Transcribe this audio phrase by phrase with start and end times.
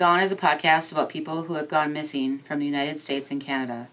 [0.00, 3.38] Gone is a podcast about people who have gone missing from the United States and
[3.38, 3.88] Canada.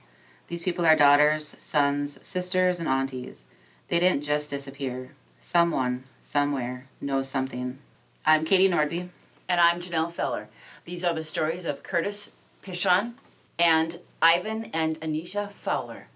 [0.47, 3.47] These people are daughters, sons, sisters, and aunties.
[3.89, 5.11] They didn't just disappear.
[5.41, 7.79] Someone, somewhere, knows something.
[8.25, 9.09] I'm Katie Nordby.
[9.49, 10.47] And I'm Janelle Feller.
[10.85, 13.15] These are the stories of Curtis Pichon
[13.59, 16.07] and Ivan and Anisha Fowler.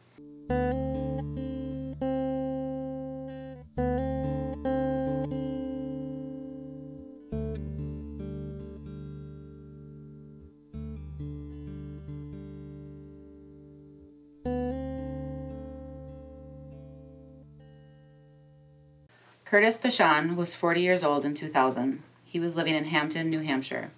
[19.52, 22.02] Curtis Pichon was 40 years old in 2000.
[22.26, 23.92] He was living in Hampton, New Hampshire.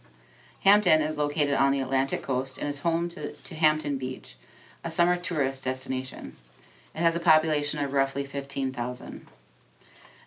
[0.61, 4.35] Hampton is located on the Atlantic coast and is home to, to Hampton Beach,
[4.83, 6.37] a summer tourist destination.
[6.95, 9.27] It has a population of roughly 15,000.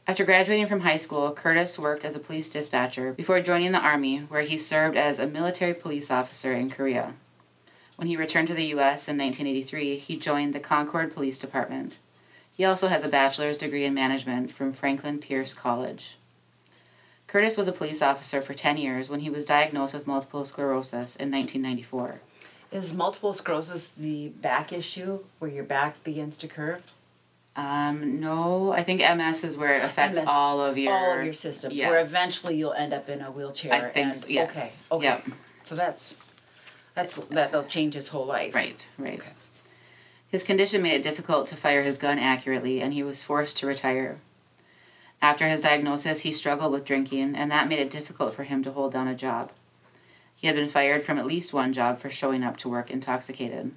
[0.07, 4.19] After graduating from high school, Curtis worked as a police dispatcher before joining the Army,
[4.19, 7.15] where he served as a military police officer in Korea.
[7.97, 9.09] When he returned to the U.S.
[9.09, 11.97] in 1983, he joined the Concord Police Department.
[12.57, 16.17] He also has a bachelor's degree in management from Franklin Pierce College.
[17.27, 21.17] Curtis was a police officer for 10 years when he was diagnosed with multiple sclerosis
[21.17, 22.21] in 1994.
[22.73, 26.95] Is multiple sclerosis the back issue where your back begins to curve?
[27.57, 31.25] Um, no, I think MS is where it affects MS, all of your all of
[31.25, 31.91] your systems, yes.
[31.91, 33.73] where eventually you'll end up in a wheelchair.
[33.73, 34.85] I think and, so, yes.
[34.91, 34.97] Okay.
[34.97, 35.23] Okay.
[35.27, 35.37] Yep.
[35.63, 36.17] So that's
[36.95, 38.55] that's that'll change his whole life.
[38.55, 39.21] Right, right.
[39.21, 39.31] Okay.
[40.29, 43.67] His condition made it difficult to fire his gun accurately, and he was forced to
[43.67, 44.19] retire.
[45.23, 48.73] After his diagnosis, he struggled with drinking, and that made it difficult for him to
[48.73, 49.53] hold down a job.
[50.35, 53.73] He had been fired from at least one job for showing up to work intoxicated.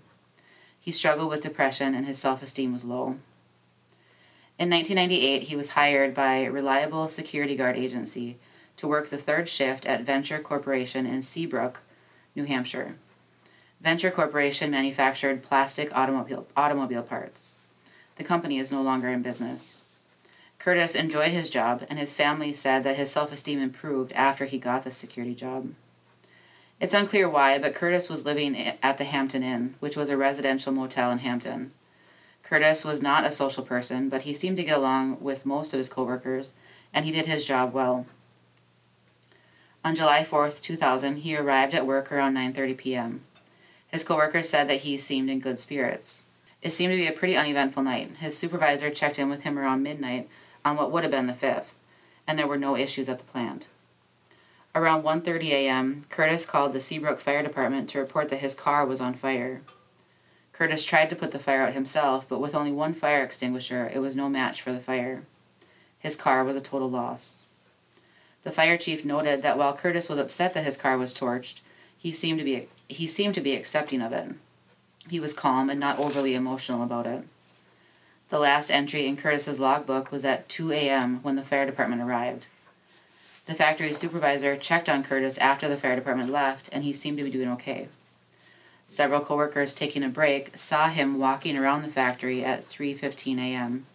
[0.80, 3.17] He struggled with depression, and his self esteem was low.
[4.58, 8.38] In 1998, he was hired by a Reliable Security Guard Agency
[8.75, 11.81] to work the third shift at Venture Corporation in Seabrook,
[12.36, 12.95] New Hampshire.
[13.82, 17.60] Venture Corporation manufactured plastic automobile, automobile parts.
[18.18, 19.86] The company is no longer in business.
[20.58, 24.60] Curtis enjoyed his job, and his family said that his self esteem improved after he
[24.60, 25.73] got the security job.
[26.82, 30.73] It's unclear why, but Curtis was living at the Hampton Inn, which was a residential
[30.73, 31.72] motel in Hampton.
[32.44, 35.78] Curtis was not a social person, but he seemed to get along with most of
[35.78, 36.54] his coworkers,
[36.94, 38.06] and he did his job well.
[39.86, 43.22] On July 4th, 2000, he arrived at work around 9:30 p.m.
[43.92, 46.23] His coworkers said that he seemed in good spirits.
[46.61, 48.11] It seemed to be a pretty uneventful night.
[48.20, 50.30] His supervisor checked in with him around midnight
[50.64, 51.76] on what would have been the 5th,
[52.27, 53.67] and there were no issues at the plant.
[54.76, 59.02] Around 1:30 a.m., Curtis called the Seabrook Fire Department to report that his car was
[59.02, 59.61] on fire.
[60.54, 64.00] Curtis tried to put the fire out himself, but with only one fire extinguisher, it
[64.00, 65.23] was no match for the fire.
[65.98, 67.44] His car was a total loss.
[68.44, 71.61] The fire chief noted that while Curtis was upset that his car was torched,
[71.99, 74.32] he seemed to be he seemed to be accepting of it.
[75.08, 77.23] He was calm and not overly emotional about it.
[78.30, 81.20] The last entry in Curtis's logbook was at 2 a.m.
[81.23, 82.45] when the fire department arrived.
[83.48, 87.23] The factory supervisor checked on Curtis after the fire department left, and he seemed to
[87.23, 87.89] be doing okay.
[88.86, 93.86] Several coworkers taking a break saw him walking around the factory at 3:15 a.m.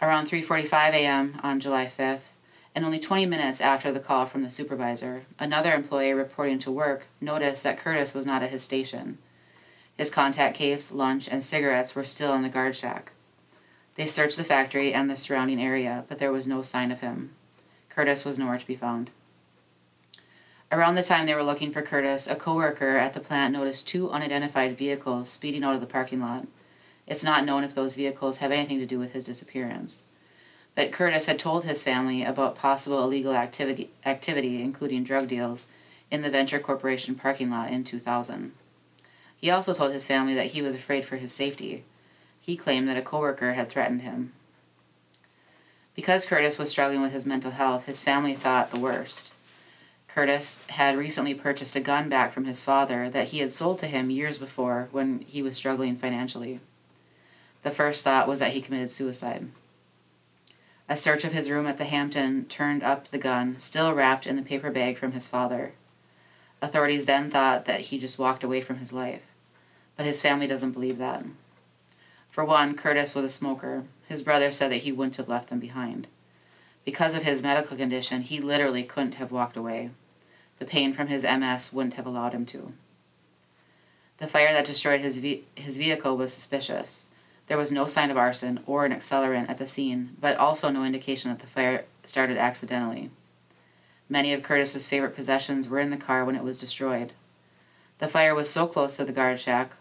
[0.00, 1.40] Around 3:45 a.m.
[1.42, 2.37] on July 5th,
[2.78, 7.06] and only 20 minutes after the call from the supervisor, another employee reporting to work
[7.20, 9.18] noticed that Curtis was not at his station.
[9.96, 13.10] His contact case, lunch, and cigarettes were still in the guard shack.
[13.96, 17.32] They searched the factory and the surrounding area, but there was no sign of him.
[17.88, 19.10] Curtis was nowhere to be found.
[20.70, 24.08] Around the time they were looking for Curtis, a coworker at the plant noticed two
[24.08, 26.46] unidentified vehicles speeding out of the parking lot.
[27.08, 30.04] It's not known if those vehicles have anything to do with his disappearance.
[30.78, 35.66] But Curtis had told his family about possible illegal activity, activity including drug deals,
[36.08, 38.52] in the Venture Corporation parking lot in 2000.
[39.40, 41.82] He also told his family that he was afraid for his safety.
[42.40, 44.32] He claimed that a coworker had threatened him.
[45.96, 49.34] Because Curtis was struggling with his mental health, his family thought the worst.
[50.06, 53.88] Curtis had recently purchased a gun back from his father that he had sold to
[53.88, 56.60] him years before when he was struggling financially.
[57.64, 59.48] The first thought was that he committed suicide.
[60.88, 64.36] A search of his room at the Hampton turned up the gun, still wrapped in
[64.36, 65.72] the paper bag from his father.
[66.62, 69.22] Authorities then thought that he just walked away from his life,
[69.96, 71.24] but his family doesn't believe that.
[72.30, 73.84] For one, Curtis was a smoker.
[74.08, 76.06] His brother said that he wouldn't have left them behind.
[76.84, 79.90] Because of his medical condition, he literally couldn't have walked away.
[80.58, 82.72] The pain from his MS wouldn't have allowed him to.
[84.18, 87.07] The fire that destroyed his, ve- his vehicle was suspicious.
[87.48, 90.84] There was no sign of arson or an accelerant at the scene, but also no
[90.84, 93.10] indication that the fire started accidentally.
[94.08, 97.12] Many of Curtis's favorite possessions were in the car when it was destroyed.
[97.98, 99.72] The fire was so close to the guard shack,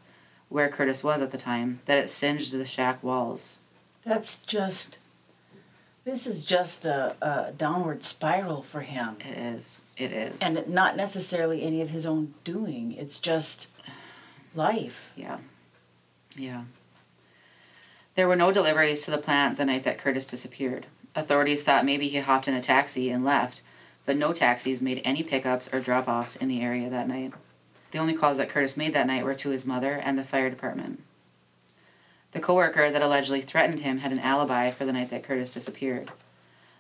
[0.50, 3.60] where Curtis was at the time, that it singed the shack walls.
[4.06, 5.00] That's just.
[6.06, 9.18] This is just a, a downward spiral for him.
[9.20, 9.84] It is.
[9.98, 10.42] It is.
[10.42, 12.94] And not necessarily any of his own doing.
[12.94, 13.68] It's just
[14.56, 15.12] life.
[15.18, 15.40] Yeah.
[16.38, 16.64] Yeah.
[18.18, 20.88] There were no deliveries to the plant the night that Curtis disappeared.
[21.16, 23.62] Authorities thought maybe he hopped in a taxi and left,
[24.08, 27.34] but no taxis made any pickups or drop offs in the area that night.
[27.92, 30.50] The only calls that Curtis made that night were to his mother and the fire
[30.50, 31.04] department.
[32.32, 36.10] The coworker that allegedly threatened him had an alibi for the night that Curtis disappeared.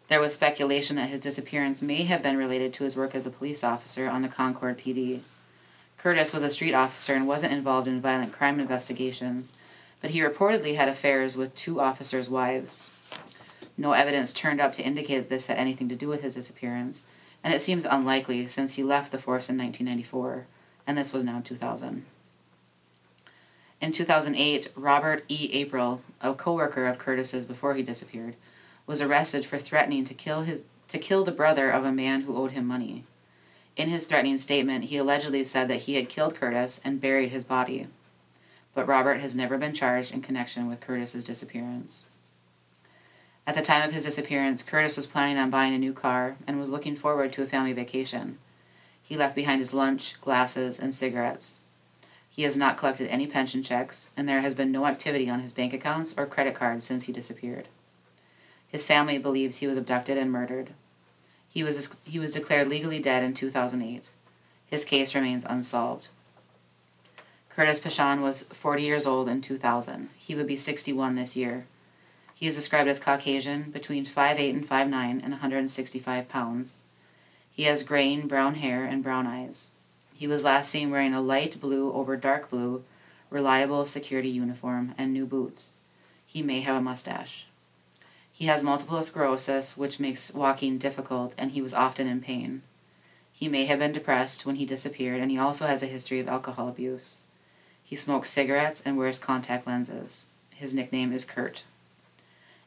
[0.08, 3.30] There was speculation that his disappearance may have been related to his work as a
[3.30, 5.20] police officer on the Concord PD.
[6.00, 9.56] Curtis was a street officer and wasn't involved in violent crime investigations,
[10.02, 12.92] but he reportedly had affairs with two officers' wives.
[13.78, 17.06] No evidence turned up to indicate that this had anything to do with his disappearance,
[17.44, 20.48] and it seems unlikely since he left the force in 1994,
[20.86, 22.06] and this was now 2000.
[23.80, 25.52] In 2008, Robert E.
[25.54, 28.36] April, a coworker of Curtis's before he disappeared,
[28.88, 32.38] was arrested for threatening to kill his to kill the brother of a man who
[32.38, 33.04] owed him money.
[33.76, 37.44] In his threatening statement, he allegedly said that he had killed Curtis and buried his
[37.44, 37.88] body.
[38.78, 42.06] But Robert has never been charged in connection with Curtis's disappearance.
[43.48, 46.60] At the time of his disappearance, Curtis was planning on buying a new car and
[46.60, 48.38] was looking forward to a family vacation.
[49.02, 51.58] He left behind his lunch, glasses, and cigarettes.
[52.30, 55.54] He has not collected any pension checks, and there has been no activity on his
[55.54, 57.70] bank accounts or credit cards since he disappeared.
[58.68, 60.70] His family believes he was abducted and murdered.
[61.50, 64.12] He was, he was declared legally dead in 2008.
[64.68, 66.10] His case remains unsolved.
[67.58, 70.10] Curtis Pichon was 40 years old in 2000.
[70.16, 71.66] He would be 61 this year.
[72.36, 74.94] He is described as Caucasian, between 5'8 and 5'9,
[75.24, 76.76] and 165 pounds.
[77.52, 79.72] He has graying brown hair and brown eyes.
[80.14, 82.84] He was last seen wearing a light blue over dark blue,
[83.32, 85.74] reliable security uniform, and new boots.
[86.28, 87.48] He may have a mustache.
[88.32, 92.62] He has multiple sclerosis, which makes walking difficult, and he was often in pain.
[93.34, 96.28] He may have been depressed when he disappeared, and he also has a history of
[96.28, 97.24] alcohol abuse.
[97.88, 100.26] He smokes cigarettes and wears contact lenses.
[100.54, 101.64] His nickname is Kurt.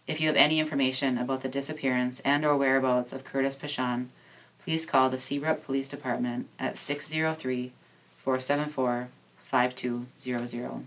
[0.06, 4.06] If you have any information about the disappearance and or whereabouts of Curtis Pichon,
[4.58, 7.72] please call the Seabrook Police Department at 603
[8.16, 9.08] 474
[9.44, 10.84] 5200.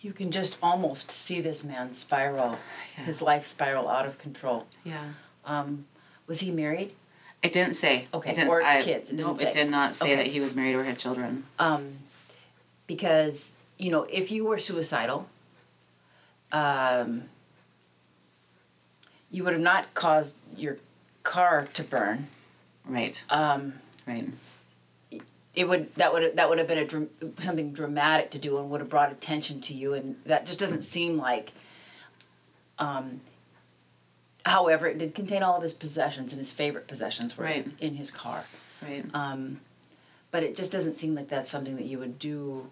[0.00, 2.58] You can just almost see this man spiral,
[2.98, 3.04] Yeah.
[3.04, 4.66] his life spiral out of control.
[4.82, 5.10] Yeah.
[5.44, 5.84] Um,
[6.26, 6.90] was he married?
[7.42, 8.06] It didn't say.
[8.12, 9.48] Okay, It didn't, or I, kids, it no, say.
[9.48, 10.16] it did not say Okay.
[10.16, 11.44] that he was married or had children.
[11.58, 11.98] Um,
[12.86, 15.28] because you know, if you were suicidal,
[16.50, 17.24] um,
[19.30, 20.78] you would have not caused your
[21.22, 22.26] car to burn.
[22.84, 23.22] Right.
[23.30, 23.74] Um,
[24.06, 24.28] Right.
[25.54, 28.80] it would that would that would have been a something dramatic to do and would
[28.80, 31.52] have brought attention to you, and that just doesn't seem like.
[32.80, 33.20] Um,
[34.48, 37.66] however, it did contain all of his possessions, and his favorite possessions were Right.
[37.80, 38.44] in his car.
[38.82, 39.04] Right.
[39.14, 39.60] Um,
[40.30, 42.70] but it just doesn't seem like that's something that you would do,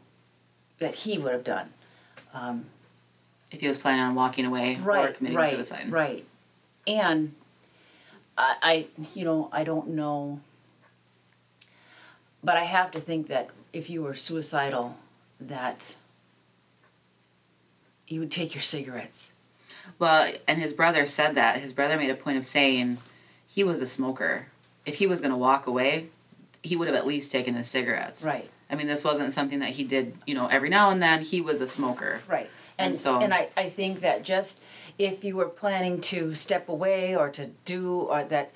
[0.79, 1.73] that he would have done.
[2.35, 2.67] Um,
[3.53, 5.91] if he was planning on walking away or right, committing right, suicide.
[5.91, 6.25] right.
[6.87, 7.35] And
[8.37, 10.41] I, I, you know, I don't know,
[12.45, 14.99] but I have to think that if you were suicidal,
[15.41, 15.97] that
[18.07, 19.33] you would take your cigarettes.
[19.99, 21.59] Well, and his brother said that.
[21.61, 22.99] His brother made a point of saying
[23.47, 24.47] he was a smoker.
[24.85, 26.09] If he was going to walk away,
[26.63, 28.25] he would have at least taken his cigarettes.
[28.25, 28.51] Right.
[28.71, 31.23] I mean, this wasn't something that he did, you know, every now and then.
[31.23, 32.21] He was a smoker.
[32.29, 32.51] Right.
[32.79, 34.63] And, And so- and I, I think that just
[34.99, 38.53] if you were planning to step away or to do or that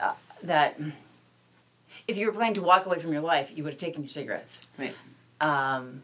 [0.00, 0.78] uh, that
[2.08, 4.10] if you were planning to walk away from your life, you would have taken your
[4.10, 4.66] cigarettes.
[4.78, 4.94] Right.
[5.40, 6.02] Um,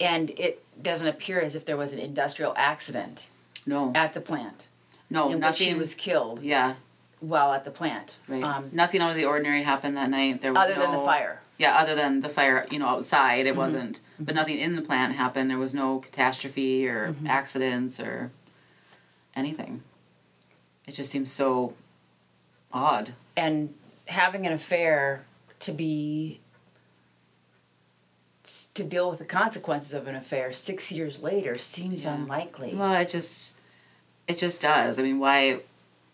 [0.00, 3.28] and it doesn't appear as if there was an industrial accident
[3.66, 3.92] No.
[3.94, 4.68] at the plant
[5.10, 5.26] No.
[5.26, 5.66] in which nothing.
[5.66, 6.74] she was killed Yeah.
[7.20, 8.16] while at the plant.
[8.28, 8.42] Right.
[8.42, 10.40] Um, nothing out of the ordinary happened that night.
[10.42, 11.40] There was other than the fire.
[11.58, 13.58] Yeah, other than the fire, you know, outside, it Mm-hmm.
[13.58, 14.00] wasn't.
[14.20, 15.50] But nothing in the plant happened.
[15.50, 17.26] There was no catastrophe or Mm-hmm.
[17.26, 18.30] accidents or
[19.34, 19.82] anything.
[20.86, 21.74] It just seems so
[22.72, 23.14] odd.
[23.36, 23.74] And
[24.08, 25.24] having an affair
[25.60, 26.40] to be
[28.74, 32.14] to deal with the consequences of an affair six years later seems Yeah.
[32.14, 32.74] unlikely.
[32.74, 33.55] Well, it just
[34.28, 34.98] it just does.
[34.98, 35.60] I mean, why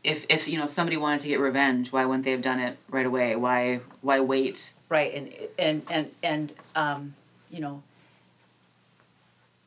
[0.05, 2.59] if if you know if somebody wanted to get revenge, why wouldn't they have done
[2.61, 3.37] it right away?
[3.37, 4.73] Why why wait?
[4.89, 7.15] right, and and and and um,
[7.51, 7.83] you know,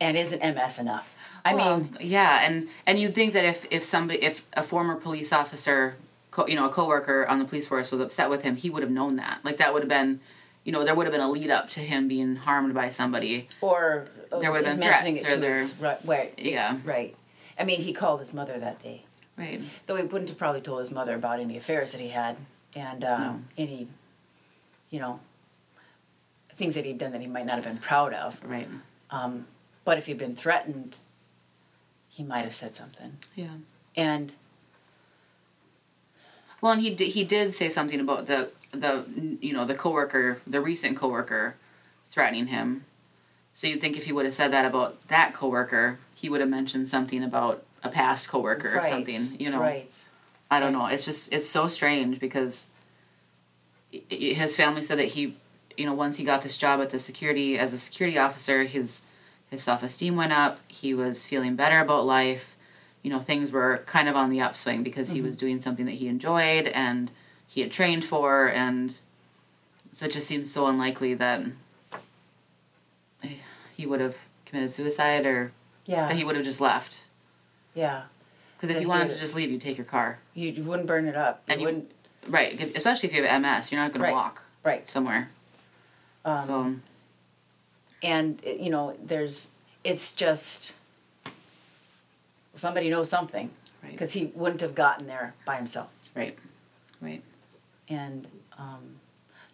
[0.00, 1.14] and isn't MS enough?
[1.44, 4.96] I Well, mean, yeah, and and you'd think that if if somebody if a former
[4.96, 5.96] police officer
[6.30, 8.82] co- you know, a coworker on the police force was upset with him, he would
[8.82, 9.38] have known that.
[9.44, 10.20] Like that would have been,
[10.64, 13.48] you know, there would have been a lead up to him being harmed by somebody.
[13.60, 14.08] Or
[14.40, 16.76] There would've been mentioning threats or to there- his, right, right, Yeah.
[16.84, 17.14] right.
[17.58, 19.02] I mean, he called his mother that day.
[19.36, 19.60] Right.
[19.86, 22.36] Though he wouldn't have probably told his mother about any affairs that he had
[22.74, 23.40] and um, No.
[23.58, 23.88] any,
[24.90, 25.20] you know,
[26.54, 28.40] things that he'd done that he might not have been proud of.
[28.44, 28.68] Right.
[29.10, 29.46] Um,
[29.84, 30.96] but if he'd been threatened,
[32.08, 33.18] he might have said something.
[33.34, 33.48] Yeah.
[33.94, 34.32] And
[36.60, 39.04] Well, and he did, he did say something about the the
[39.40, 41.56] you know the coworker, the recent coworker,
[42.10, 42.84] threatening him.
[43.54, 46.48] So you'd think if he would have said that about that coworker, he would have
[46.48, 49.36] mentioned something about a past coworker or something.
[49.38, 49.92] You know, right?
[50.50, 50.86] I don't know.
[50.86, 52.70] It's just it's so strange because
[54.08, 55.36] his family said that he,
[55.76, 59.04] you know, once he got this job at the security as a security officer, his
[59.50, 60.58] his self esteem went up.
[60.68, 62.56] He was feeling better about life.
[63.02, 65.26] You know, things were kind of on the upswing because he mm-hmm.
[65.26, 67.10] was doing something that he enjoyed and
[67.46, 68.94] he had trained for, and
[69.92, 71.42] so it just seems so unlikely that
[73.76, 75.52] he would have committed suicide or
[75.86, 77.04] Yeah, that he would have just left.
[77.74, 78.02] yeah.
[78.56, 80.18] Because if you wanted to just leave, you'd take your car.
[80.34, 81.42] You, you wouldn't burn it up.
[81.46, 81.90] You And you- wouldn't.
[82.26, 84.08] Right, especially if you have MS, you're not going Right.
[84.08, 84.88] to walk Right.
[84.88, 85.28] somewhere.
[86.24, 86.74] Um, so
[88.02, 89.50] and you know, there's.
[89.84, 90.74] It's just.
[92.54, 93.50] Somebody knows something,
[93.82, 95.90] right, because he wouldn't have gotten there by himself.
[96.14, 96.36] right,
[97.02, 97.22] right.
[97.88, 98.26] and
[98.58, 98.96] um,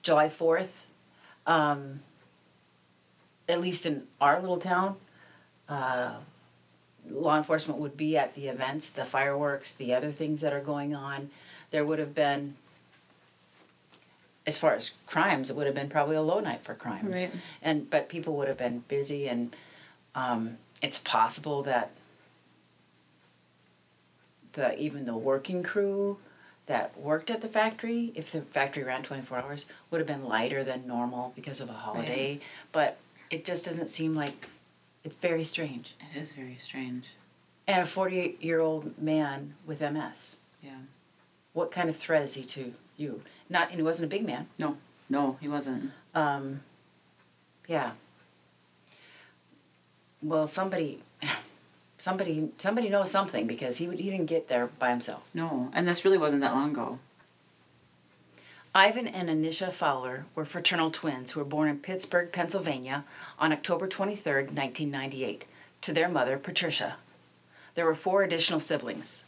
[0.02, 0.86] July Fourth,
[1.46, 2.00] um,
[3.48, 4.96] at least in our little town,
[5.72, 6.10] uh,
[7.10, 10.94] law enforcement would be at the events, the fireworks, the other things that are going
[10.94, 11.30] on.
[11.70, 12.54] There would have been,
[14.46, 17.30] as far as crimes, it would have been probably a low night for crimes, Right.
[17.62, 19.54] and but people would have been busy, and
[20.14, 21.90] um, it's possible that
[24.52, 26.18] the even the working crew
[26.66, 30.62] that worked at the factory, if the factory ran 24 hours, would have been lighter
[30.62, 32.38] than normal because of a holiday.
[32.70, 32.98] But
[33.30, 34.46] it just doesn't seem like
[35.04, 35.94] it's very strange.
[36.14, 37.14] It is very strange.
[37.66, 40.78] And a 48 year old man with MS, Yeah.
[41.52, 43.22] what kind of threat is he to you?
[43.48, 44.48] Not, and he wasn't a big man.
[44.58, 44.76] No,
[45.08, 45.92] no, he wasn't.
[46.14, 46.62] Um,
[47.68, 47.92] yeah.
[50.22, 51.00] Well, somebody,
[51.98, 55.28] somebody, somebody knows something because he would- he didn't get there by himself.
[55.34, 56.98] No, and this really wasn't that long ago.
[58.74, 63.04] Ivan and Anisha Fowler were fraternal twins who were born in Pittsburgh, Pennsylvania
[63.38, 65.44] on October 23, 1998,
[65.82, 66.96] to their mother, Patricia.
[67.74, 69.24] There were four additional siblings.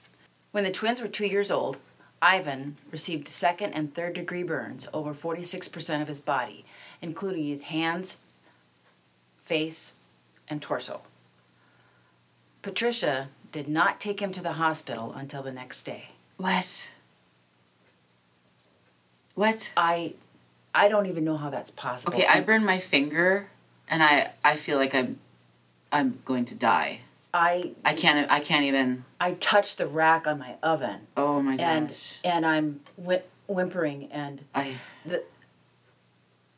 [0.52, 1.76] When the twins were two years old,
[2.22, 6.64] Ivan received second and third degree burns over 46% of his body,
[7.02, 8.16] including his hands,
[9.42, 9.94] face,
[10.48, 11.02] and torso.
[12.62, 16.08] Patricia did not take him to the hospital until the next day.
[16.38, 16.93] What?
[19.34, 19.72] What?
[19.76, 20.14] I
[20.74, 22.14] I don't even know how that's possible.
[22.14, 23.48] Okay, I burned my finger,
[23.88, 25.18] and I I feel like I'm
[25.92, 27.00] I'm going to die.
[27.34, 29.04] I I can't I can't even.
[29.20, 34.08] I touched the rack on my oven Oh my god and and I'm whi- whimpering
[34.12, 34.76] and I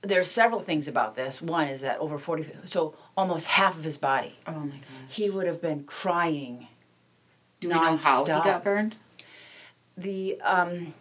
[0.03, 1.41] there's several things about this.
[1.41, 4.81] One is that over 40 so almost half of his body oh my gosh.
[5.09, 6.69] he would have been crying.
[7.61, 8.97] Do we know how he got burned?
[9.97, 10.93] The um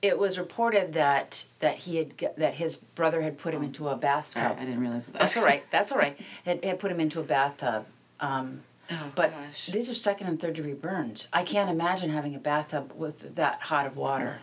[0.00, 3.90] it was reported that that he had that his brother had put him into a
[3.90, 4.56] Sorry, bathtub.
[4.58, 5.18] I didn't realize that.
[5.18, 5.62] That's all right.
[5.70, 6.18] That's all right.
[6.44, 7.86] Had, had put him into a bathtub.
[8.20, 9.66] Um, Oh But gosh.
[9.66, 11.28] these are second and third degree burns.
[11.30, 14.38] I can't imagine having a bathtub with that hot of water.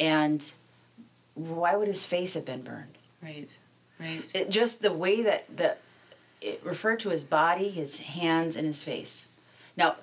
[0.00, 0.50] And
[1.34, 2.96] why would his face have been burned?
[3.22, 3.54] Right.
[4.00, 4.34] Right.
[4.34, 5.76] It just the way that the
[6.40, 9.28] it referred to his body, his hands, and his face.
[9.76, 9.96] Now,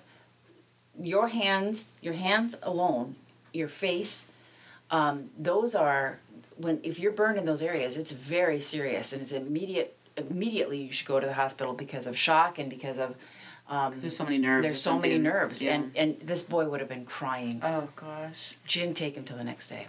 [0.99, 3.15] your hands, your hands alone,
[3.53, 4.27] your face,
[4.97, 6.19] um, those are
[6.57, 9.97] when if you're burned in those areas, it's very serious and it's immediate.
[10.15, 13.15] Immediately, you should go to the hospital because of shock and because of
[13.67, 14.63] um, There's so many nerves.
[14.63, 15.73] there's so many nerves, Yeah.
[15.75, 17.59] and and this boy would have been crying.
[17.63, 18.55] Oh gosh.
[18.67, 19.87] She didn't take him till the next day.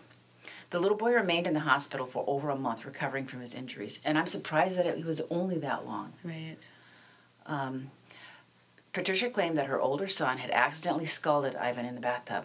[0.70, 4.00] The little boy remained in the hospital for over a month, recovering from his injuries,
[4.04, 6.14] and I'm surprised that it was only that long.
[6.24, 6.56] Right.
[7.46, 7.90] Um,
[8.94, 12.44] Patricia claimed that her older son had accidentally scalded Ivan in the bathtub.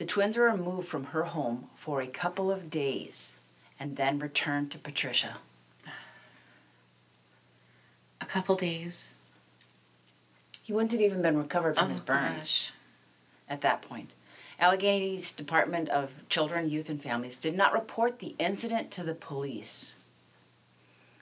[0.00, 3.36] The twins were removed from her home for a couple of days
[3.78, 5.36] and then returned to Patricia.
[8.18, 9.10] A couple days.
[10.62, 12.34] He wouldn't have even been recovered from oh his burns.
[12.34, 12.72] gosh.
[13.46, 14.12] at that point.
[14.58, 19.96] Allegheny's Department of Children, Youth, and Families did not report the incident to the police.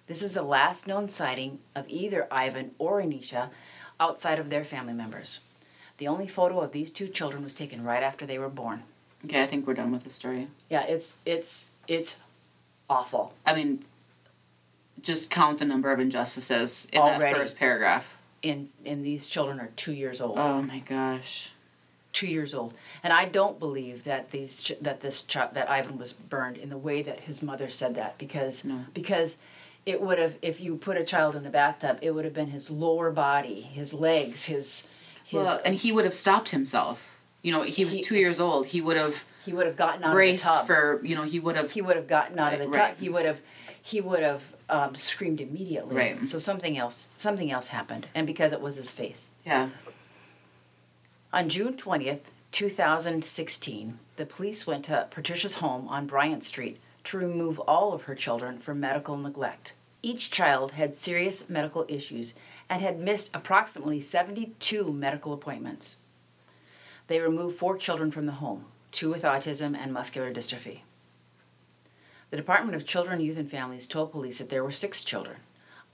[0.06, 3.48] This is the last known sighting of either Ivan or Anisha
[3.98, 5.40] outside of their family members.
[5.98, 8.82] The only photo of these two children was taken right after they were born.
[9.24, 10.48] Okay, I think we're done with the story.
[10.70, 12.20] Yeah, it's it's it's
[12.88, 13.34] awful.
[13.44, 13.84] I mean,
[15.02, 17.34] just count the number of injustices in Already.
[17.34, 18.16] that first paragraph.
[18.44, 20.38] And and these children are two years old.
[20.38, 21.50] Oh my gosh.
[22.12, 26.12] two years old, and I don't believe that these that this child that Ivan was
[26.12, 28.84] burned in the way that his mother said that because No.
[28.94, 29.38] because
[29.84, 32.50] it would have if you put a child in the bathtub, it would have been
[32.50, 34.88] his lower body, his legs, his
[35.28, 35.44] his.
[35.44, 37.18] Well, and he would have stopped himself.
[37.42, 38.66] You know, he was He- two years old.
[38.66, 40.66] He would have he would have gotten out braced of the tub.
[40.66, 41.70] for, you know, he would have.
[41.70, 42.98] he would have gotten out of the Right, tub.
[42.98, 43.40] He would have
[43.80, 45.96] he would have um, screamed immediately.
[45.96, 46.26] Right.
[46.26, 49.30] So something else something else happened, and because it was his faith.
[49.46, 49.70] Yeah.
[51.32, 52.20] On June 20th,
[52.52, 58.14] 2016, the police went to Patricia's home on Bryant Street to remove all of her
[58.14, 59.74] children for medical neglect.
[60.02, 62.34] Each child had serious medical issues
[62.70, 65.96] and had missed approximately 72 medical appointments.
[67.06, 70.80] They removed four children from the home, two with autism and muscular dystrophy.
[72.30, 75.38] The Department of Children, Youth, and Families told police that there were six children.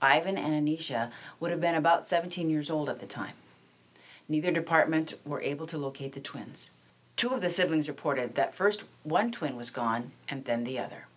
[0.01, 3.33] Ivan and Anisha would have been about 17 years old at the time.
[4.27, 6.71] Neither department were able to locate the twins.
[7.15, 11.07] Two of the siblings reported that first one twin was gone and then the other.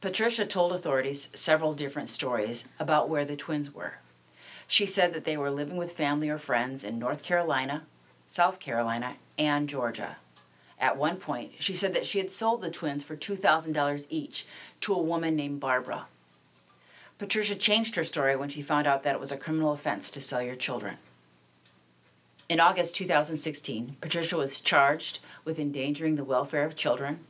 [0.00, 3.94] Patricia told authorities several different stories about where the twins were.
[4.66, 7.84] She said that they were living with family or friends in North Carolina,
[8.26, 10.16] South Carolina, and Georgia.
[10.78, 14.46] At one point, she said that she had sold the twins for $2,000 each
[14.80, 16.06] to a woman named Barbara.
[17.18, 20.20] Patricia changed her story when she found out that it was a criminal offense to
[20.20, 20.98] sell your children.
[22.48, 27.20] In August 2016, Patricia was charged with endangering the welfare of children,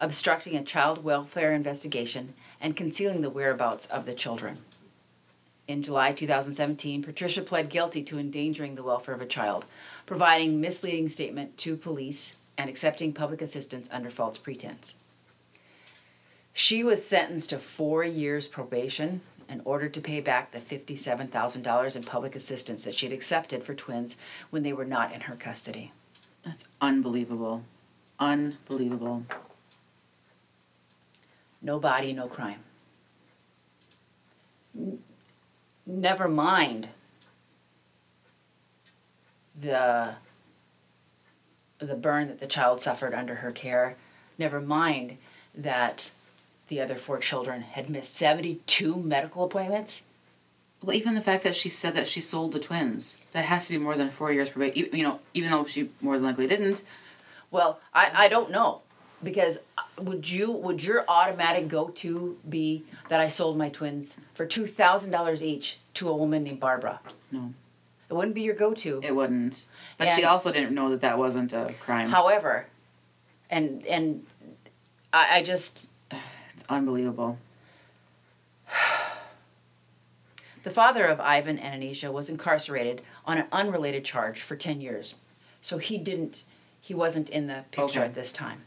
[0.00, 4.58] obstructing a child welfare investigation, and concealing the whereabouts of the children.
[5.70, 9.66] In July 2017, Patricia pled guilty to endangering the welfare of a child,
[10.04, 14.96] providing misleading statement to police, and accepting public assistance under false pretense.
[16.52, 22.02] She was sentenced to four years probation and ordered to pay back the $57,000 in
[22.02, 24.16] public assistance that she had accepted for twins
[24.50, 25.92] when they were not in her custody.
[26.42, 27.62] That's unbelievable.
[28.18, 29.24] Unbelievable.
[31.62, 32.58] No body, no crime.
[35.90, 36.88] Never mind
[39.60, 40.14] the
[41.78, 43.96] the burn that the child suffered under her care.
[44.38, 45.16] Never mind
[45.54, 46.12] that
[46.68, 50.02] the other four children had missed 72 medical appointments.
[50.82, 53.72] Well, even the fact that she said that she sold the twins, that has to
[53.72, 54.90] be more than four years probation.
[54.92, 56.82] You know, even though she more than likely didn't.
[57.50, 58.82] Well, I, I don't know
[59.22, 64.18] because uh, would you would your automatic go to be that I sold my twins
[64.34, 67.00] for two thousand dollars each to a woman named Barbara?
[67.30, 67.52] No,
[68.08, 69.00] It wouldn't be your go to.
[69.04, 69.66] it wouldn't.
[69.98, 72.10] But she also didn't know that that wasn't a crime.
[72.10, 72.66] However,
[73.50, 74.24] and and
[75.12, 75.86] I, I just
[76.54, 77.38] It's unbelievable.
[80.62, 85.16] the father of Ivan and Anisha was incarcerated on an unrelated charge for ten years,
[85.60, 86.44] so he didn't
[86.80, 88.08] he wasn't in the picture Okay.
[88.08, 88.62] at this time.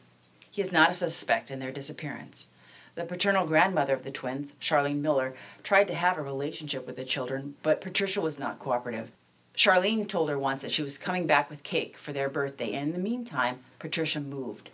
[0.54, 2.46] He is not a suspect in their disappearance.
[2.94, 7.04] The paternal grandmother of the twins, Charlene Miller, tried to have a relationship with the
[7.04, 9.10] children, but Patricia was not cooperative.
[9.56, 12.90] Charlene told her once that she was coming back with cake for their birthday, and
[12.90, 14.70] in the meantime, Patricia moved.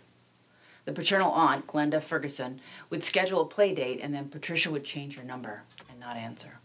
[0.84, 5.16] The paternal aunt, Glenda Ferguson, would schedule a play date, and then Patricia would change
[5.16, 6.58] her number and not answer.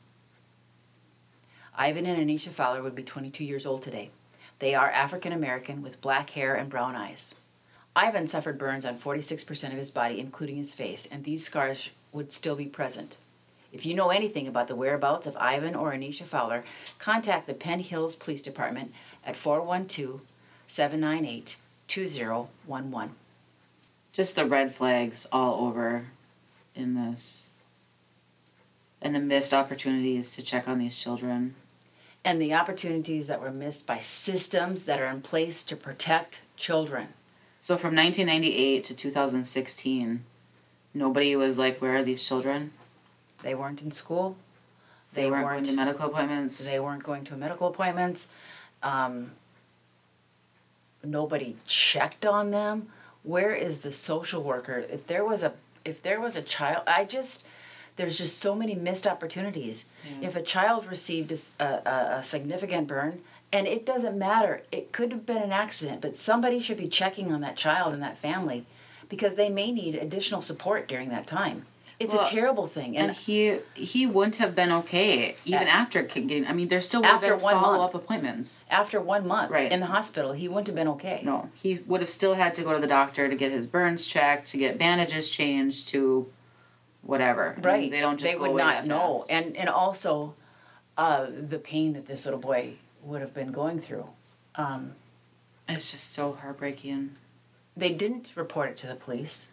[1.73, 4.09] Ivan and Anisha Fowler would be 22 years old today.
[4.59, 7.35] They are African American with black hair and brown eyes.
[7.95, 12.31] Ivan suffered burns on 46% of his body, including his face, and these scars would
[12.31, 13.17] still be present.
[13.71, 16.63] If you know anything about the whereabouts of Ivan or Anisha Fowler,
[16.97, 18.93] contact the Penn Hills Police Department
[19.25, 20.21] at 412
[20.67, 23.15] 798 2011.
[24.13, 26.05] Just the red flags all over
[26.73, 27.49] in this.
[29.01, 31.55] And the missed opportunities to check on these children.
[32.23, 37.09] And the opportunities that were missed by systems that are in place to protect children.
[37.65, 40.23] So from 1998 to 2016,
[40.93, 42.71] nobody was like, "Where are these children?"
[43.41, 44.37] They weren't in school.
[45.13, 46.63] They, They weren't, weren't- going to medical appointments.
[46.63, 48.27] They weren't going to medical appointments.
[48.83, 49.31] Um,
[51.03, 52.89] nobody checked on them.
[53.23, 54.85] Where is the social worker?
[54.87, 57.47] If there was a if there was a child, I just
[57.95, 59.87] there's just so many missed opportunities.
[60.21, 61.63] If a child received a
[62.19, 63.23] a significant burn,
[63.55, 67.31] and it doesn't matter, it could have been an accident, but somebody should be checking
[67.31, 68.65] on that child and that family
[69.07, 71.65] because they may need additional support during that time.
[71.97, 72.97] It's Well, a terrible thing.
[72.97, 76.45] And And, he he wouldn't have been okay even At- after getting.
[76.45, 77.95] I mean, there still After one follow month.
[77.95, 78.65] up appointments.
[78.69, 79.71] after one month Right.
[79.71, 81.21] in the hospital, he wouldn't have been okay.
[81.23, 84.05] No, he would have still had to go to the doctor to get his burns
[84.05, 86.27] checked, to get bandages changed, to
[87.01, 87.51] whatever.
[87.51, 87.91] I mean, Right.
[87.91, 89.23] they don't just they go would not know.
[89.29, 90.33] And and also
[90.97, 92.73] uh, the pain that this little boy
[93.05, 94.07] would have been going through.
[94.55, 94.93] Um,
[95.69, 97.11] it's just so heartbreaking.
[97.77, 99.47] they didn't report it to the police.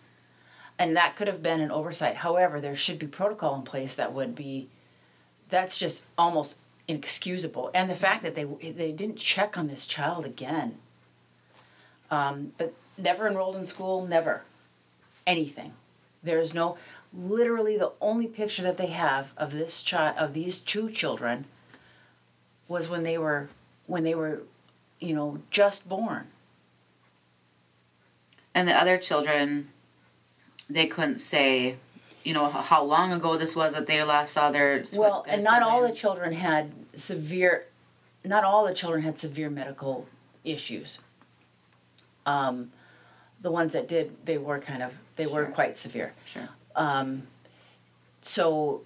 [0.79, 2.17] And that could have been an oversight.
[2.17, 4.69] However, there should be protocol in place that would be
[5.49, 6.57] that's just almost
[6.89, 7.71] inexcusable.
[7.75, 10.79] And the fact that they they didn't check on this child again.
[12.11, 14.43] Um, but never enrolled in school, never
[15.27, 15.73] anything.
[16.23, 16.79] There is no
[17.13, 21.45] literally the only picture that they have of this child of these two children
[22.73, 23.49] was when they were
[23.87, 24.43] when they were
[24.99, 26.27] you know just born.
[28.55, 29.69] And the other children,
[30.69, 31.77] they couldn't say,
[32.23, 34.85] you know, how long ago this was that they last saw their.
[34.95, 37.67] Well, their and not all the children had severe,
[38.25, 40.07] not all the children had severe medical
[40.45, 40.99] issues.
[42.27, 42.73] Um,
[43.41, 46.13] the ones that did, they were kind of, they were quite severe.
[46.25, 46.49] Sure.
[46.77, 47.25] Um,
[48.21, 48.83] so,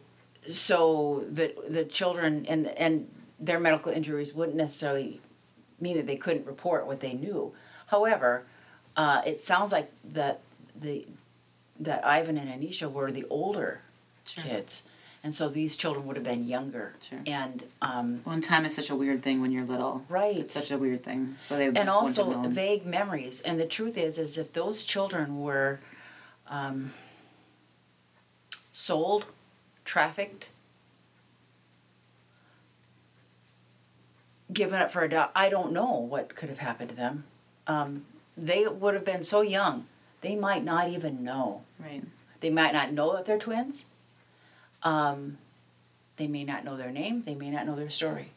[0.50, 5.20] so the the children and and their medical injuries wouldn't necessarily
[5.80, 7.52] mean that they couldn't report what they knew.
[7.88, 8.44] However,
[8.96, 10.40] uh, it sounds like that
[10.74, 11.06] the
[11.78, 13.80] that Ivan and Anisha were the older
[14.24, 14.42] Sure.
[14.42, 14.82] kids,
[15.22, 16.94] and so these children would have been younger.
[17.08, 17.20] Sure.
[17.26, 20.04] And um, Well, and time is such a weird thing when you're little.
[20.08, 20.38] right.
[20.38, 21.34] It's such a weird thing.
[21.38, 22.64] So they and also wouldn't have known.
[22.66, 23.40] vague memories.
[23.42, 25.78] And the truth is, is if those children were
[26.48, 26.92] um,
[28.72, 29.26] sold,
[29.84, 30.50] trafficked,
[34.52, 37.24] given up for a dog, I don't know what could have happened to them.
[37.66, 38.04] Um,
[38.36, 39.86] they would have been so young,
[40.20, 41.62] they might not even know.
[41.78, 42.02] right.
[42.40, 43.86] They might not know that they're twins.
[44.82, 45.38] Um,
[46.16, 47.22] they may not know their name.
[47.22, 48.28] They may not know their story.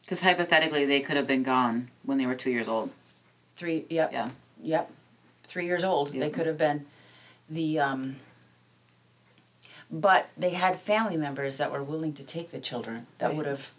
[0.00, 2.90] Because hypothetically, they could have been gone when they were two years old.
[3.56, 3.84] Three.
[3.88, 4.12] Yep.
[4.12, 4.30] Yeah.
[4.62, 4.90] Yep.
[5.44, 6.12] Three years old.
[6.12, 6.86] They could have been
[7.48, 7.78] the.
[7.78, 8.16] Um,
[9.94, 13.06] but they had family members that were willing to take the children.
[13.18, 13.36] That Right.
[13.36, 13.70] would have.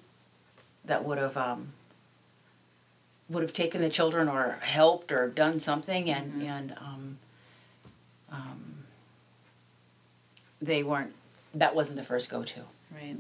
[0.86, 1.36] That would have.
[1.36, 1.74] Um,
[3.28, 6.48] would have taken the children or helped or done something and Mhm.
[6.48, 7.18] and um,
[8.32, 8.84] um,
[10.62, 11.14] they weren't.
[11.54, 12.62] That wasn't the first go to.
[12.94, 13.18] Right.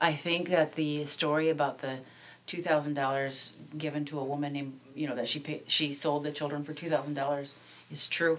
[0.00, 1.98] I think that the story about the
[2.46, 6.22] two thousand dollars given to a woman named you know that she paid, she sold
[6.24, 7.54] the children for two thousand dollars
[7.90, 8.38] is true.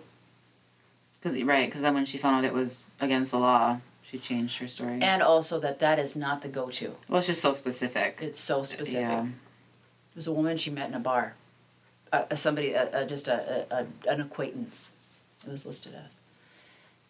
[1.23, 1.67] Because right.
[1.67, 4.99] Because then when she found out it was against the law, she changed her story.
[5.01, 6.95] And also that that is not the go to.
[7.07, 8.17] well, it's just so specific.
[8.21, 9.01] It's so specific.
[9.01, 9.23] Yeah.
[9.23, 11.35] It was a woman she met in a bar.
[12.11, 14.91] Uh, somebody, uh, uh, just a, a, a an acquaintance,
[15.45, 16.19] it was listed as.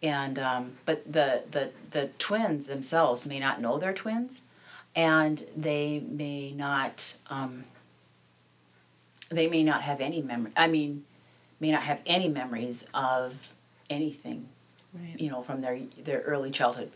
[0.02, 4.40] And um, but the, the the twins themselves may not know they're twins,
[4.94, 7.64] and they may not um,
[9.30, 10.52] they may not have any memory.
[10.56, 11.04] I mean,
[11.60, 13.54] may not have any memories of
[13.90, 14.48] anything,
[14.92, 15.18] Right.
[15.20, 16.90] you know, from their their early childhood.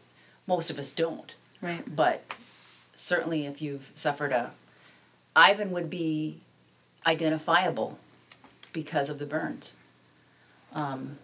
[0.46, 1.84] Most of us don't Right.
[1.94, 2.22] but
[2.94, 4.52] certainly if you've suffered a
[5.36, 6.40] ivan would be
[7.06, 7.98] identifiable
[8.72, 9.72] because of the burns
[10.72, 11.18] um,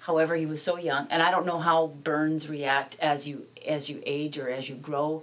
[0.00, 3.88] however he was so young and i don't know how burns react as you as
[3.88, 5.22] you age or as you grow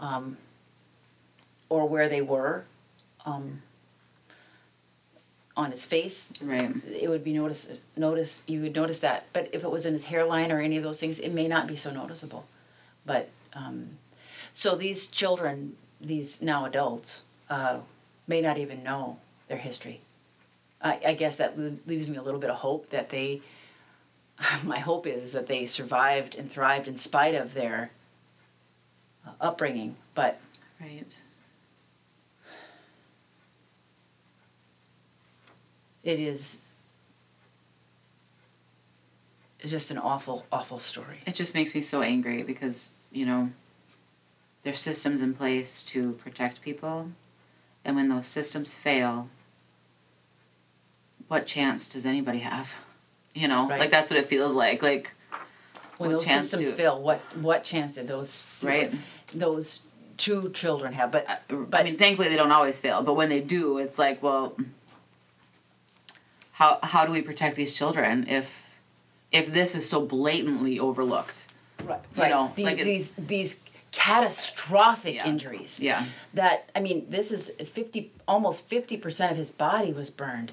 [0.00, 0.36] um,
[1.68, 2.64] or where they were
[3.26, 3.62] um,
[5.58, 6.32] on his face.
[6.40, 6.70] Right.
[6.86, 9.26] it would be notice notice you would notice that.
[9.32, 11.66] But if it was in his hairline or any of those things it may not
[11.66, 12.46] be so noticeable.
[13.04, 13.98] But um,
[14.54, 17.78] so these children these now adults uh,
[18.28, 19.18] may not even know
[19.48, 20.00] their history.
[20.80, 23.42] I, I guess that leaves me a little bit of hope that they
[24.62, 27.90] my hope is, is that they survived and thrived in spite of their
[29.26, 29.96] uh, upbringing.
[30.14, 30.40] But
[30.80, 31.18] Right.
[36.08, 36.60] It is
[39.64, 43.50] just an awful awful story It just makes me so angry because you know
[44.62, 47.10] there's systems in place to protect people,
[47.84, 49.28] and when those systems fail,
[51.28, 52.72] what chance does anybody have?
[53.34, 53.78] You know, Right.
[53.80, 54.82] like that's what it feels like.
[54.82, 55.12] Like
[55.98, 58.92] when those systems do- fail what what chance did those Right.
[59.34, 59.82] those
[60.16, 61.38] two children have but I,
[61.72, 64.56] I mean, thankfully they don't always fail, but when they do, it's like, well,
[66.58, 68.46] how how do we protect these children if
[69.30, 71.46] if this is so blatantly overlooked?
[71.84, 72.30] right, you right.
[72.30, 73.60] know, these like these these
[73.92, 75.26] catastrophic Yeah.
[75.26, 76.04] injuries Yeah.
[76.34, 80.52] that i mean this is 50 almost 50% of his body was burned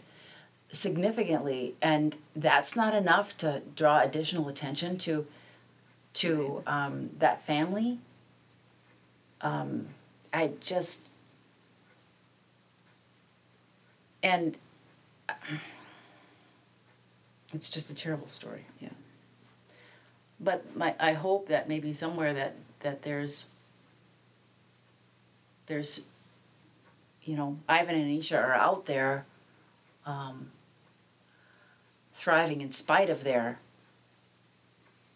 [0.72, 5.26] significantly, and that's not enough to draw additional attention to
[6.14, 8.00] to um, that family.
[9.42, 9.88] Um,
[10.34, 11.08] I just
[14.24, 14.58] and
[17.56, 18.66] it's just a terrible story.
[18.80, 18.90] Yeah.
[20.40, 23.48] But my I hope that maybe somewhere that that there's
[25.68, 26.06] there's
[27.24, 29.26] you know Ivan and Anisha are out there
[30.06, 30.52] um,
[32.14, 33.60] thriving in spite of their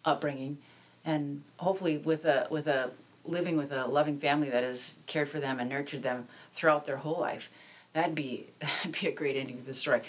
[0.04, 0.58] upbringing
[1.04, 2.90] and hopefully with a with a
[3.24, 6.96] living with a loving family that has cared for them and nurtured them throughout their
[6.98, 7.50] whole life
[7.92, 10.00] that'd be that'd be a great ending to the story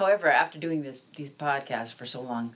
[0.00, 2.54] however after doing this these podcasts for so long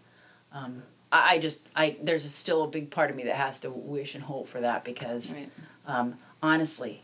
[0.53, 3.71] um, I, I just i there's still a big part of me that has to
[3.71, 5.51] wish and hope for that because Right.
[5.87, 7.03] um, honestly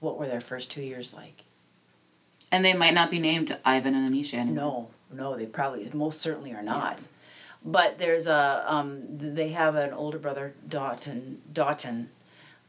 [0.00, 1.38] what were their first two years like
[2.50, 4.88] And they might not be named Ivan and Anisha anymore.
[5.10, 6.96] No, no, they probably most certainly are not.
[7.64, 9.02] But there's a um,
[9.38, 12.08] they have an older brother, Dawton Dawton,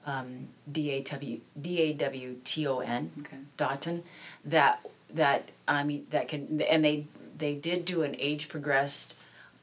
[0.05, 3.37] um, D A W D A W T O N, Okay.
[3.57, 4.03] Dawton,
[4.43, 4.81] that
[5.13, 7.05] that I mean that can and they
[7.37, 9.15] they did do an age progressed,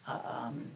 [0.07, 0.67] um,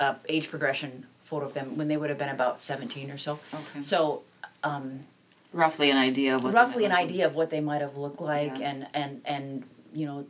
[0.00, 3.38] uh, age progression photo of them when they would have been about seventeen or so.
[3.52, 3.82] Okay.
[3.82, 4.22] So.
[4.62, 5.00] Um,
[5.52, 6.52] Roughly an idea of what.
[6.52, 8.70] roughly an idea of what they might have looked like Yeah.
[8.70, 9.62] and and and
[9.94, 10.26] you know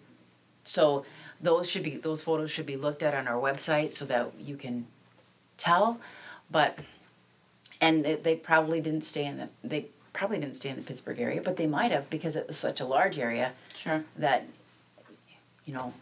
[0.65, 1.07] so
[1.41, 4.57] those should be those photos should be looked at on our website so that you
[4.57, 4.87] can
[5.57, 5.99] tell
[6.51, 6.79] but
[7.81, 11.21] and they, they probably didn't stay in the they probably didn't stay in the pittsburgh
[11.21, 14.03] area but they might have because it was such a large area Sure.
[14.17, 14.47] that
[15.67, 15.93] you know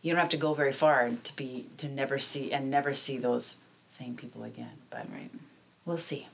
[0.00, 3.18] you don't have to go very far to be to never see and never see
[3.18, 3.56] those
[3.88, 5.30] same people again but Right.
[5.84, 6.26] We'll see.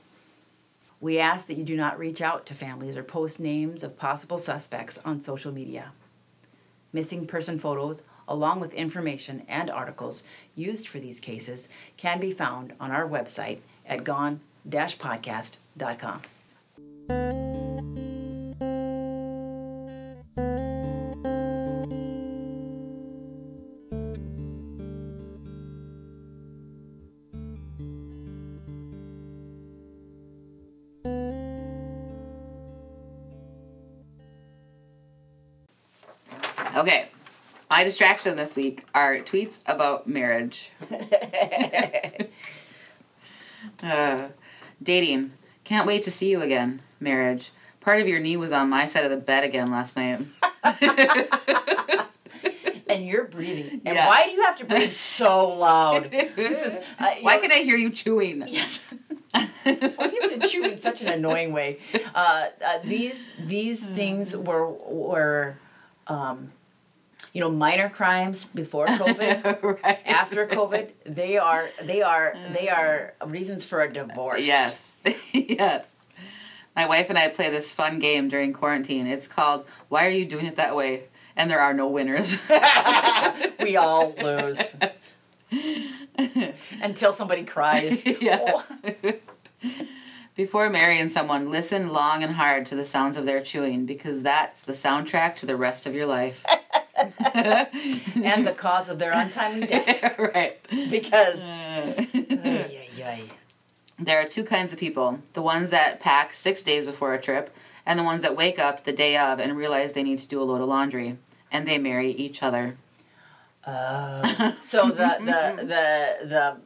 [0.99, 4.37] We ask that you do not reach out to families or post names of possible
[4.37, 5.91] suspects on social media.
[6.93, 10.23] Missing person photos, along with information and articles
[10.55, 16.21] used for these cases, can be found on our website at gone-podcast.com.
[36.75, 37.07] Okay.
[37.69, 40.71] My distraction this week are tweets about marriage.
[43.83, 44.27] uh,
[44.81, 45.31] dating.
[45.63, 46.81] Can't wait to see you again.
[47.03, 47.51] Marriage.
[47.81, 50.21] Part of your knee was on my side of the bed again last night.
[52.87, 53.81] And you're breathing.
[53.85, 54.07] And Yeah.
[54.07, 56.11] why do you have to breathe so loud?
[56.11, 58.43] This is uh, Why know- can I hear you chewing?
[58.47, 58.93] Yes.
[59.33, 59.71] Why do
[60.15, 61.79] you have to chew in such an annoying way?
[62.13, 65.55] Uh, uh, these these things were were,
[66.05, 66.51] um,
[67.33, 69.81] you know, minor crimes before COVID.
[69.81, 69.99] right.
[70.05, 74.45] After COVID, they are they are they are reasons for a divorce.
[74.45, 74.97] Yes.
[75.33, 75.87] yes.
[76.75, 79.05] My wife and I play this fun game during quarantine.
[79.05, 81.03] It's called Why Are You Doing It That Way?
[81.35, 82.47] And there are no winners.
[83.59, 84.75] we all lose
[86.81, 88.03] until somebody cries.
[88.21, 88.39] Yeah.
[88.41, 89.13] Oh.
[90.35, 94.63] Before marrying someone, listen long and hard to the sounds of their chewing because that's
[94.63, 96.43] the soundtrack to the rest of your life.
[96.95, 100.57] and the cause of their untimely death right.
[100.89, 101.37] because.
[101.37, 101.93] Uh.
[101.97, 103.23] Ay, ay, ay.
[103.99, 107.55] There are two kinds of people the ones that pack six days before a trip,
[107.85, 110.41] and the ones that wake up the day of and realize they need to do
[110.41, 111.17] a load of laundry.
[111.51, 112.75] And they marry each other.
[113.65, 116.57] Uh, so the the the the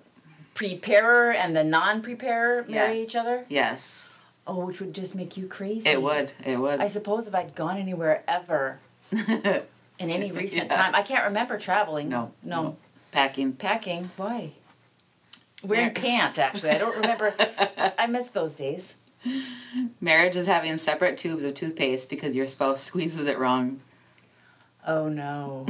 [0.53, 3.09] preparer and the non-preparer marry Yes.
[3.09, 3.45] each other.
[3.49, 4.13] Yes.
[4.47, 5.89] Oh, which would just make you crazy.
[5.89, 6.31] It would.
[6.45, 6.79] It would.
[6.79, 8.79] I suppose if I'd gone anywhere ever
[9.11, 9.63] in
[9.99, 10.77] any recent Yeah.
[10.77, 12.07] time, I can't remember traveling.
[12.09, 12.31] no.
[12.41, 12.77] no,
[13.11, 13.53] Packing.
[13.53, 14.09] packing.
[14.15, 14.51] Why?
[15.67, 16.39] Wearing pants.
[16.39, 17.33] Actually, I don't remember.
[17.97, 18.97] I miss those days.
[19.99, 23.81] Marriage is having separate tubes of toothpaste because your spouse squeezes it wrong.
[24.85, 25.65] Oh no.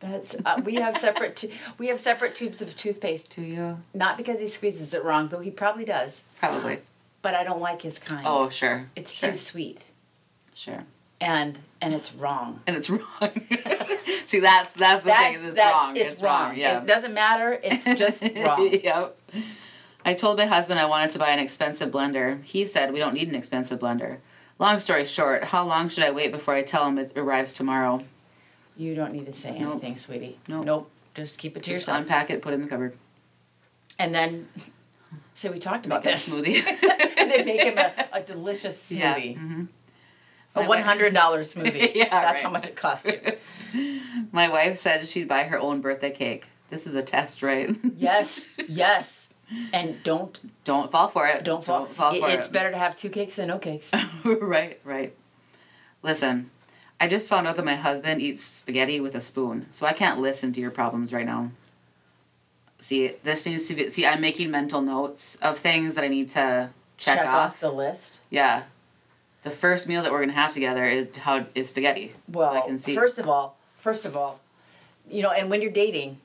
[0.00, 3.34] That's uh, we have separate tu- we have separate tubes of toothpaste.
[3.34, 3.78] Do you?
[3.94, 6.24] Not because he squeezes it wrong, though he probably does.
[6.38, 6.78] Probably.
[7.20, 8.22] But I don't like his kind.
[8.24, 8.86] Oh, sure.
[8.94, 9.30] it's sure.
[9.30, 9.84] too sweet.
[10.54, 10.84] Sure.
[11.20, 12.60] and and it's wrong.
[12.66, 13.00] And it's wrong.
[14.26, 15.34] See, that's that's the thing.
[15.34, 15.96] Is it's wrong.
[15.96, 16.56] It's, wrong.
[16.56, 16.80] Yeah.
[16.80, 17.58] It doesn't matter.
[17.62, 18.70] It's just wrong.
[18.72, 19.17] yep.
[20.04, 22.42] I told my husband I wanted to buy an expensive blender.
[22.44, 24.18] He said we don't need an expensive blender.
[24.58, 28.04] Long story short, how long should I wait before I tell him it arrives tomorrow?
[28.76, 29.70] You don't need to say Nope.
[29.72, 30.38] anything, sweetie.
[30.48, 30.64] Nope.
[30.64, 30.90] Nope.
[31.14, 32.00] Just keep it to Just yourself.
[32.02, 32.94] unpack it, put it in the cupboard.
[33.98, 34.48] and then,
[35.34, 36.28] so we talked about Make a this.
[36.28, 36.64] smoothie.
[37.18, 39.16] and they make him a, a delicious Yeah.
[39.16, 39.36] smoothie.
[39.38, 39.68] mhm.
[40.54, 41.94] A My one hundred dollar smoothie.
[41.94, 42.42] Yeah, That's right.
[42.44, 43.20] how much it cost you.
[44.32, 46.46] My wife said she'd buy her own birthday cake.
[46.70, 47.74] This is a test, right?
[47.96, 49.32] Yes, yes.
[49.72, 51.42] And don't Don't fall for it.
[51.44, 51.86] don't fall.
[51.86, 52.52] fall It- for it's it.
[52.52, 53.92] better to have two cakes than no cakes.
[54.24, 55.14] right, right.
[56.02, 56.50] Listen,
[57.00, 60.20] I just found out that my husband eats spaghetti with a spoon, so I can't
[60.20, 61.50] listen to your problems right now.
[62.78, 63.88] See, this needs to be.
[63.88, 67.58] See, I'm making mental notes of things that I need to check, off.
[67.60, 68.20] the list.
[68.30, 68.64] Yeah.
[69.42, 72.12] The first meal that we're gonna have together is how is spaghetti.
[72.28, 72.94] Well, I can see.
[72.94, 74.40] first of all, first of all,
[75.10, 76.18] you know, and when you're dating,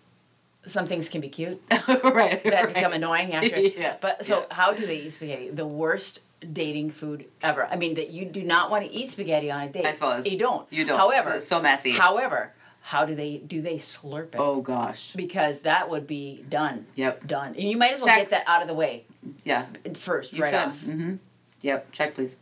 [0.66, 2.42] some things can be cute right.
[2.44, 2.74] that right.
[2.74, 3.60] become annoying after.
[3.60, 4.46] Yeah, But so, yeah.
[4.56, 5.50] how do they eat spaghetti?
[5.50, 6.22] The worst
[6.52, 7.66] dating food ever.
[7.68, 9.86] I mean, that you do not want to eat spaghetti on a date.
[9.86, 10.26] I suppose.
[10.28, 10.66] you don't.
[10.72, 10.98] You don't.
[10.98, 11.92] However, It's so messy.
[11.92, 14.40] however, how do they do they slurp it?
[14.40, 15.14] oh gosh.
[15.14, 16.86] Because that would be done.
[16.96, 17.28] Yep.
[17.28, 17.50] Done.
[17.56, 18.18] And you might as well Check.
[18.20, 19.06] get that out of the way
[19.46, 19.66] Yeah.
[19.96, 20.60] first, You right should.
[20.68, 20.82] off.
[20.82, 21.16] Mm-hmm.
[21.62, 21.92] Yep.
[21.94, 22.36] Check please.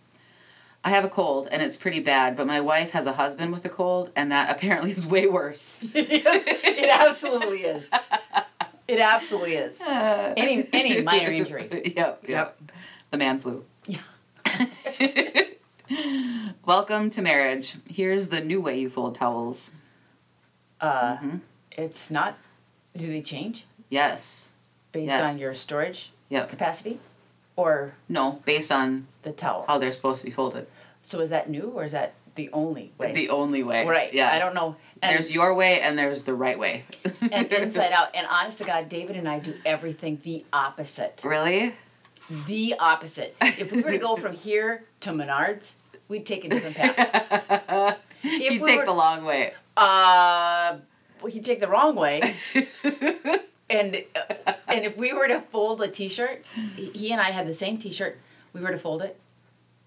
[0.84, 3.64] I have a cold and it's pretty bad, but my wife has a husband with
[3.66, 5.78] a cold, and that apparently is way worse.
[5.94, 7.90] it absolutely is.
[8.88, 9.82] It absolutely is.
[9.88, 11.70] Any any minor injury.
[11.96, 12.24] Yep, yep.
[12.28, 12.62] Yep.
[13.12, 13.64] The man flu.
[13.88, 14.00] Yeah.
[16.66, 17.76] Welcome to marriage.
[17.90, 19.76] Here's the new way you fold towels.
[20.80, 21.40] Uh, Mhm.
[21.74, 22.38] It's not.
[22.98, 24.50] Do they change Yes.
[24.92, 25.22] based Yes.
[25.22, 26.50] on your storage Yep.
[26.50, 27.00] capacity,
[27.62, 29.66] or No, based on the towel?
[29.68, 30.68] how they're supposed to be folded.
[31.02, 33.14] So is that new or is that the only way?
[33.14, 33.86] The only way.
[33.86, 34.14] right.
[34.14, 34.32] Yeah.
[34.32, 34.76] I don't know.
[35.02, 36.86] And, there's your way and there's the right way.
[37.32, 38.10] and inside out.
[38.16, 41.22] And honest to God, David and I do everything the opposite.
[41.26, 41.74] really?
[42.48, 43.36] The opposite.
[43.42, 45.74] If we were to go from here to Menards,
[46.08, 48.00] we'd take a different path.
[48.24, 49.54] If you we take were- the long way.
[49.76, 50.78] Uh,
[51.30, 52.36] he'd take the wrong way.
[53.72, 54.04] And
[54.48, 56.44] uh, and if we were to fold a T-shirt,
[56.76, 58.18] he- he and I had the same T-shirt.
[58.54, 59.20] We were to fold it,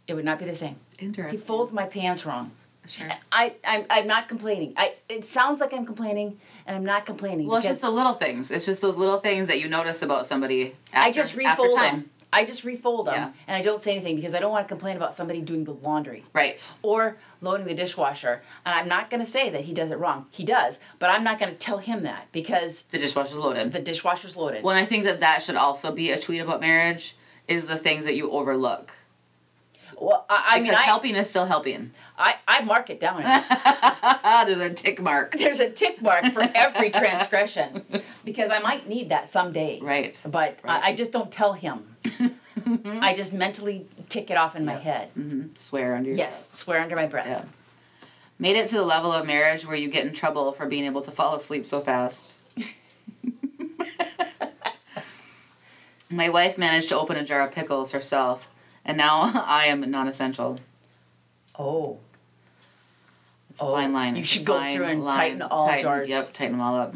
[0.06, 0.76] it would not be the same.
[0.98, 1.38] Interesting.
[1.38, 2.50] He folds my pants wrong.
[2.86, 3.08] Sure.
[3.32, 4.74] I I'm, I'm not complaining.
[4.76, 7.46] I it sounds like I'm complaining, and I'm not complaining.
[7.46, 8.50] Well, it's just the little things.
[8.50, 10.74] It's just those little things that you notice about somebody.
[10.92, 12.10] After, I just refold them.
[12.32, 13.30] I just refold them, Yeah.
[13.46, 15.72] and I don't say anything because I don't want to complain about somebody doing the
[15.72, 16.24] laundry.
[16.32, 16.68] Right.
[16.82, 18.42] or loading the dishwasher.
[18.64, 20.26] And I'm not going to say that he does it wrong.
[20.30, 23.72] He does, but I'm not going to tell him that because The dishwasher's loaded.
[23.72, 24.62] the dishwasher's loaded.
[24.64, 27.16] well, and I think that that should also be a tweet about marriage.
[27.46, 28.92] Is the things that you overlook.
[30.00, 31.90] well, I, I mean, I, helping is still helping.
[32.16, 33.22] I, I mark it down.
[34.46, 35.32] There's a tick mark.
[35.38, 37.84] There's a tick mark for every transgression
[38.24, 39.78] because I might need that someday.
[39.82, 40.18] Right.
[40.24, 40.82] But Right.
[40.84, 41.96] I, I just don't tell him.
[43.02, 45.08] I just mentally tick it off in my head.
[45.18, 45.54] Mm-hmm.
[45.54, 47.26] Swear under your Yes, swear under my breath.
[47.26, 47.44] Yeah.
[48.38, 51.00] Made it to the level of marriage where you get in trouble for being able
[51.02, 52.38] to fall asleep so fast.
[56.10, 58.48] My wife managed to open a jar of pickles herself,
[58.84, 60.58] and now I am non essential.
[61.58, 61.98] Oh.
[63.50, 64.16] It's a Oh, fine line.
[64.16, 65.16] you should go through and line.
[65.16, 66.08] tighten all jars.
[66.08, 66.92] Yep, tighten them all up.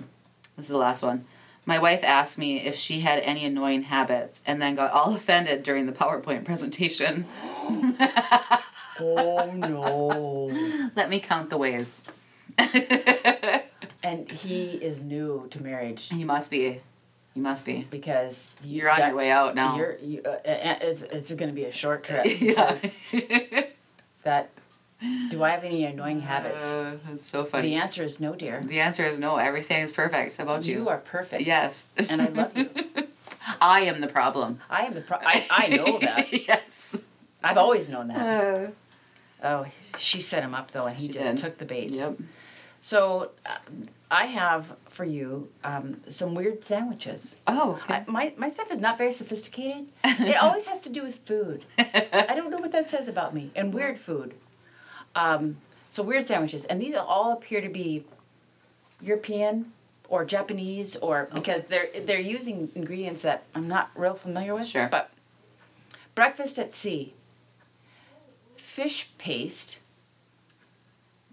[0.56, 1.24] This is the last one.
[1.66, 5.62] My wife asked me if she had any annoying habits and then got all offended
[5.62, 7.26] during the PowerPoint presentation.
[9.00, 10.90] Oh no.
[10.96, 12.02] Let me count the ways.
[14.02, 16.80] and he is new to marriage you must be.
[17.34, 17.86] You must be.
[17.90, 19.76] because you, You're on that- your way out now.
[19.76, 22.76] You're, you, uh, uh, it's it's going to be a short trip yeah.
[24.24, 24.50] that.
[25.30, 26.76] Do I have any annoying habits?
[26.76, 27.70] Uh, that's so funny.
[27.70, 28.62] the answer is no, dear.
[28.64, 29.36] The answer is no.
[29.36, 30.78] Everything is perfect about you.
[30.80, 31.44] You are perfect.
[31.44, 31.88] Yes.
[32.08, 32.68] And I love you.
[33.60, 34.60] I am the problem.
[34.68, 35.30] I am the problem.
[35.32, 36.32] I, I know that.
[36.48, 37.00] yes.
[37.44, 38.56] I've always known that.
[38.56, 38.70] Uh,
[39.40, 41.40] Oh, she set him up though, and he just did.
[41.40, 41.92] took the bait.
[41.92, 42.18] yep.
[42.80, 43.58] So, uh,
[44.10, 47.36] I have for you um, some weird sandwiches.
[47.46, 47.94] Oh, okay.
[47.94, 49.86] I, my my stuff is not very sophisticated.
[50.04, 51.64] it always has to do with food.
[51.78, 54.34] I don't know what that says about me and weird food.
[55.18, 55.56] Um,
[55.88, 58.04] so weird sandwiches, and these all appear to be
[59.00, 59.72] European
[60.08, 64.68] or Japanese, or because they're they're using ingredients that I'm not real familiar with.
[64.68, 64.88] Sure.
[64.90, 65.10] But
[66.14, 67.14] breakfast at sea.
[68.56, 69.80] Fish paste.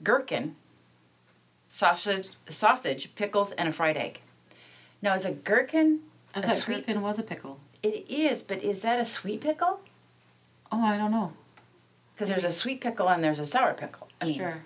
[0.03, 0.55] Gherkin.
[1.69, 4.21] Sausage, sausage, pickles, and a fried egg.
[5.01, 5.99] Now, is a gherkin
[6.33, 6.87] I a thought sweet?
[6.87, 7.59] gherkin was a pickle.
[7.83, 9.81] It is, but is that a sweet pickle?
[10.71, 11.33] Oh, I don't know.
[12.15, 14.07] Because there's a sweet pickle and there's a sour pickle.
[14.21, 14.63] I mean, sure.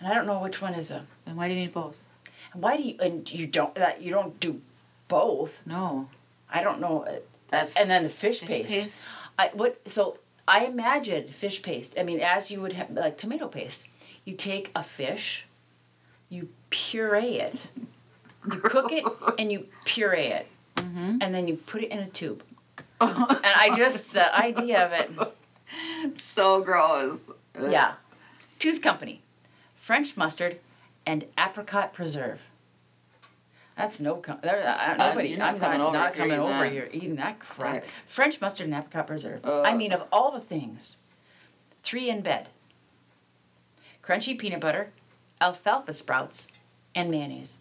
[0.00, 1.04] and I don't know which one is a.
[1.26, 2.04] And why do you need both?
[2.52, 4.60] And why do you and you don't that you don't do
[5.08, 5.62] both?
[5.66, 6.08] No.
[6.52, 7.02] I don't know.
[7.02, 7.16] uh,
[7.48, 8.70] That's And then the fish, fish paste.
[8.70, 9.04] paste.
[9.38, 10.18] I what so
[10.48, 11.96] I imagine fish paste.
[11.98, 13.86] I mean, as you would have like tomato paste.
[14.24, 15.46] You take a fish,
[16.28, 17.70] you puree it,
[18.50, 19.04] you cook it,
[19.38, 20.46] and you puree it,
[20.76, 21.18] Mm-hmm.
[21.22, 22.42] and then you put it in a tube.
[23.00, 25.10] and I just the idea of it.
[26.16, 27.20] So gross.
[27.58, 27.94] Yeah.
[28.58, 29.22] Two's Company.
[29.74, 30.58] French mustard
[31.06, 32.46] and apricot preserve.
[33.76, 35.28] That's no com- there, uh, nobody.
[35.28, 36.72] you're not I'm coming not, over not if coming over that.
[36.72, 37.72] here eating that crap.
[37.74, 37.84] Right.
[38.06, 39.44] French mustard and apricot preserve.
[39.46, 40.96] I mean, of all the things,
[41.84, 42.48] three in bed.
[44.02, 44.90] Crunchy peanut butter,
[45.40, 46.48] alfalfa sprouts,
[46.94, 47.58] and mayonnaise.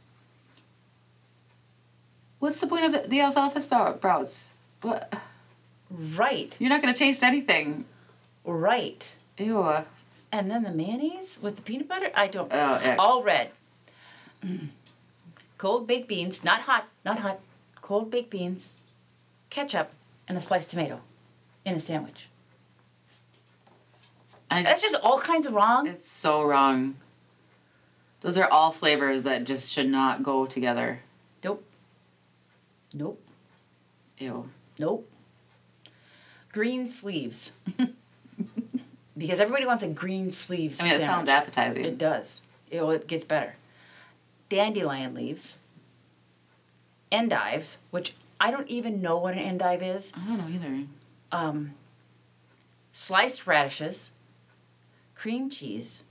[2.39, 4.49] What's the point of the- alfalfa sprouts?
[4.81, 5.13] What?
[5.89, 7.85] Right, You're not gonna taste anything.
[8.53, 9.15] Right.
[9.37, 9.83] Ew.
[10.31, 12.11] And then the mayonnaise with the peanut butter?
[12.15, 12.51] I don't.
[12.53, 12.95] Oh.
[12.99, 13.51] All red.
[14.45, 14.69] Mm.
[15.57, 17.39] Cold baked beans, not hot, not hot.
[17.81, 18.75] Cold baked beans,
[19.49, 19.91] ketchup,
[20.27, 21.01] and a sliced tomato
[21.65, 22.29] in a sandwich.
[24.49, 25.87] I, That's just all kinds of wrong.
[25.87, 26.95] it's so wrong.
[28.21, 31.01] Those are all flavors that just should not go together.
[31.43, 31.63] Nope.
[32.93, 33.21] Nope.
[34.17, 34.49] Ew.
[34.79, 35.09] Nope.
[36.51, 37.51] Green sleeves.
[39.17, 41.15] because everybody wants a green sleeves I mean, it sandwich.
[41.15, 41.85] sounds appetizing.
[41.85, 42.41] It does.
[42.69, 43.55] It, it gets better.
[44.49, 45.59] Dandelion leaves.
[47.11, 50.13] Endives, which I don't even know what an endive is.
[50.15, 50.83] I don't know either.
[51.31, 51.73] Um,
[52.91, 54.11] sliced radishes,
[55.15, 56.03] cream cheese,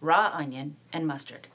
[0.00, 1.48] raw onion, and mustard.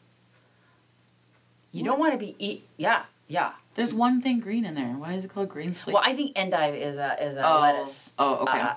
[1.72, 2.68] You don't want to be eat.
[2.76, 3.54] Yeah, yeah.
[3.76, 4.88] There's one thing green in there.
[4.88, 5.94] Why is it called green sleeve?
[5.94, 8.14] Well, I think endive is a is a oh, lettuce.
[8.20, 8.60] Oh, okay.
[8.60, 8.74] uh,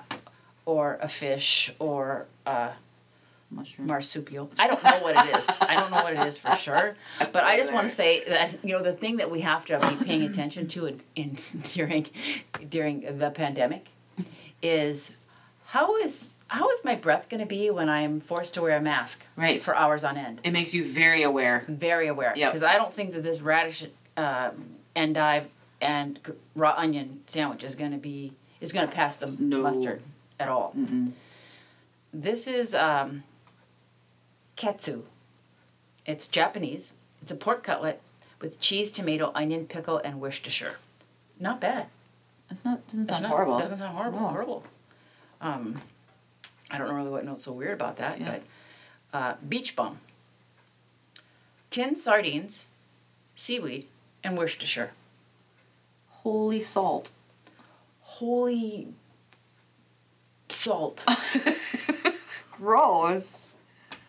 [0.65, 2.71] or a fish or a
[3.51, 3.87] Mushroom.
[3.87, 4.49] marsupial.
[4.59, 5.47] I don't know what it is.
[5.61, 6.95] I don't know what it is for sure.
[7.19, 9.79] But I just want to say that you know the thing that we have to
[9.79, 11.37] be paying attention to in, in
[11.73, 12.07] during
[12.69, 13.87] during the pandemic
[14.61, 15.17] is
[15.67, 18.81] how is how is my breath going to be when I'm forced to wear a
[18.81, 19.61] mask Right.
[19.61, 20.41] for hours on end?
[20.43, 21.63] it makes you very aware.
[21.67, 22.49] Very aware Yep.
[22.51, 23.85] because I don't think that this radish
[24.17, 24.51] uh,
[24.95, 25.47] endive
[25.81, 26.19] and
[26.55, 29.61] raw onion sandwich is going to be is going to pass the No.
[29.61, 30.01] mustard
[30.39, 30.73] at all.
[30.77, 31.11] Mm-mm.
[32.13, 33.23] This is um,
[34.55, 35.03] katsu.
[36.05, 36.93] It's Japanese.
[37.21, 38.01] It's a pork cutlet
[38.39, 40.77] with cheese, tomato, onion, pickle, and Worcestershire.
[41.39, 41.87] Not bad.
[42.49, 43.59] That's not doesn't It's sound not- horrible.
[43.59, 44.19] Doesn't sound horrible.
[44.19, 44.27] No.
[44.27, 44.63] Horrible.
[45.41, 45.81] Um,
[46.71, 48.31] I don't know really what what's so weird about that, Yeah.
[49.11, 49.99] but uh, beach bum,
[51.69, 52.65] tinned sardines,
[53.35, 53.87] seaweed,
[54.23, 54.91] and Worcestershire.
[56.09, 57.11] Holy salt.
[58.01, 58.87] Holy
[60.55, 61.05] salt.
[62.51, 63.53] Gross.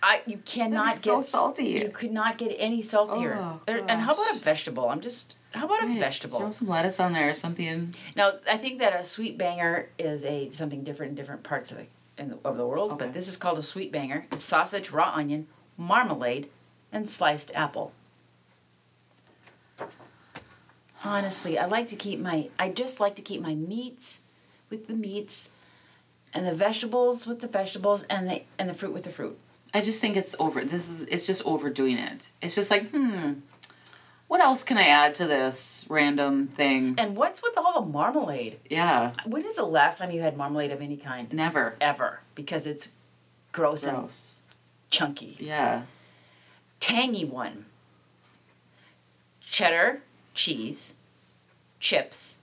[0.02, 1.64] I you cannot That is so get salty.
[1.64, 3.36] You could not get any saltier.
[3.38, 4.88] Oh, er, and how about a vegetable?
[4.88, 6.38] I'm just how about a Right, vegetable?
[6.38, 7.94] Throw some lettuce on there or something.
[8.14, 11.78] Now I think that a sweet banger is a something different in different parts of
[11.78, 11.86] the
[12.18, 13.06] in the, of the world, Okay.
[13.06, 14.26] but this is called a sweet banger.
[14.32, 16.48] It's sausage, raw onion, marmalade,
[16.92, 17.92] and sliced apple.
[21.04, 24.20] Honestly, I like to keep my I just like to keep my meats
[24.70, 25.50] with the meats
[26.36, 29.38] and the vegetables with the vegetables and the and the fruit with the fruit.
[29.74, 30.62] I just think it's over.
[30.62, 32.28] This is it's just overdoing it.
[32.42, 33.32] It's just like, hmm,
[34.28, 36.94] what else can I add to this random thing?
[36.98, 38.58] And what's with all the marmalade?
[38.70, 41.32] Yeah, When is the last time you had marmalade of any kind?
[41.32, 41.74] never.
[41.80, 42.20] Ever.
[42.34, 42.90] Because it's
[43.52, 44.10] gross, and
[44.90, 45.36] chunky.
[45.40, 45.82] Yeah.
[46.80, 47.66] Tangy one.
[49.40, 50.02] Cheddar,
[50.34, 50.94] cheese,
[51.80, 52.36] chips,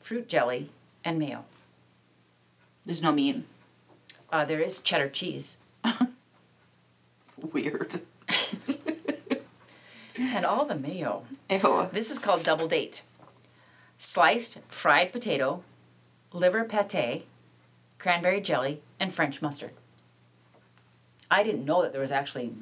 [0.00, 0.70] fruit jelly,
[1.04, 1.44] and mayo.
[2.88, 3.44] There's no meat.
[4.32, 5.58] Uh, there is cheddar cheese.
[7.52, 8.00] Weird.
[10.20, 11.24] And all the mayo.
[11.48, 11.88] Ew.
[11.92, 13.02] This is called double date.
[13.98, 15.62] Sliced fried potato,
[16.32, 17.26] liver pate,
[17.98, 19.70] cranberry jelly, and French mustard.
[21.30, 22.52] I didn't know that there was actually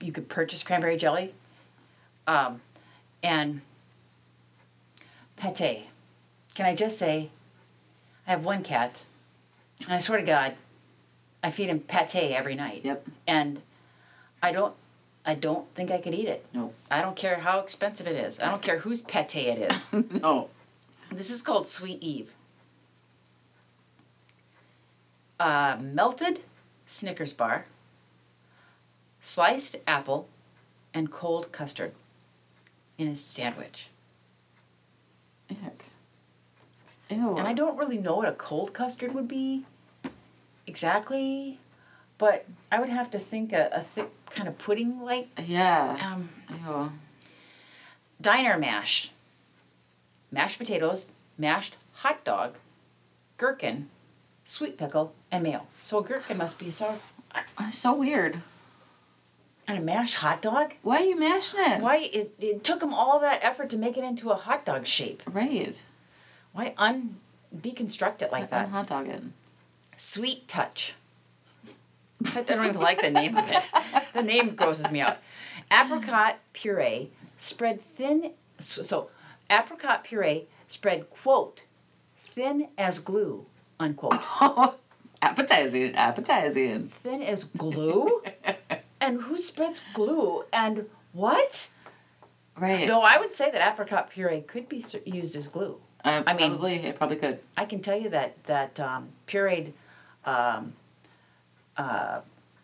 [0.00, 1.34] you could purchase cranberry jelly.
[2.26, 2.62] Um,
[3.22, 3.60] and
[5.36, 5.84] pate.
[6.56, 7.30] Can I just say,
[8.26, 9.04] I have one cat,
[9.80, 10.54] and I swear to God,
[11.42, 12.82] I feed him pate every night.
[12.84, 13.06] Yep.
[13.26, 13.60] And
[14.42, 14.74] I don't,
[15.26, 16.46] I don't think I could eat it.
[16.52, 16.72] No.
[16.90, 18.40] I don't care how expensive it is.
[18.40, 19.92] I don't care whose pate it is.
[20.22, 20.48] no.
[21.10, 22.32] this is called Sweet Eve.
[25.38, 26.40] Uh, melted
[26.86, 27.66] Snickers bar,
[29.20, 30.28] sliced apple,
[30.94, 31.92] and cold custard
[32.96, 33.88] in a sandwich.
[35.50, 35.83] Ick.
[37.10, 37.36] Ew.
[37.36, 39.64] And I don't really know what a cold custard would be
[40.66, 41.58] exactly,
[42.18, 45.98] but I would have to think a, a thick kind of pudding like Yeah.
[46.02, 46.28] um,
[46.66, 46.92] Ew.
[48.20, 49.10] diner mash,
[50.32, 52.54] mashed potatoes, mashed hot dog,
[53.38, 53.88] gherkin,
[54.44, 55.66] sweet pickle, and mayo.
[55.84, 56.98] So a gherkin must be sour.
[57.60, 58.38] It's so weird.
[59.66, 60.74] And a mashed hot dog?
[60.82, 61.80] Why are you mashing it?
[61.80, 64.86] Why it, it took them all that effort to make it into a hot dog
[64.86, 65.22] shape?
[65.30, 65.82] Right.
[66.54, 67.16] Why un
[67.54, 68.68] deconstruct it like that?
[68.68, 69.22] hot dog it.
[69.96, 70.94] Sweet touch.
[72.34, 73.62] I don't even like the name of it.
[74.14, 75.18] The name grosses me out.
[75.70, 78.30] apricot puree spread thin.
[78.58, 79.10] So, so
[79.50, 81.64] apricot puree spread quote
[82.16, 83.46] thin as glue
[83.80, 84.14] unquote.
[85.22, 86.84] appetizing, appetizing.
[86.84, 88.22] thin as glue?
[89.00, 90.44] and who spreads glue?
[90.52, 91.68] And what?
[92.56, 92.86] Right.
[92.86, 95.80] Though I would say that apricot puree could be used as glue.
[96.04, 97.38] Uh, I mean- probably it probably could.
[97.56, 99.72] I can tell you that that um, pureed
[100.24, 100.74] um,
[101.76, 102.20] uh,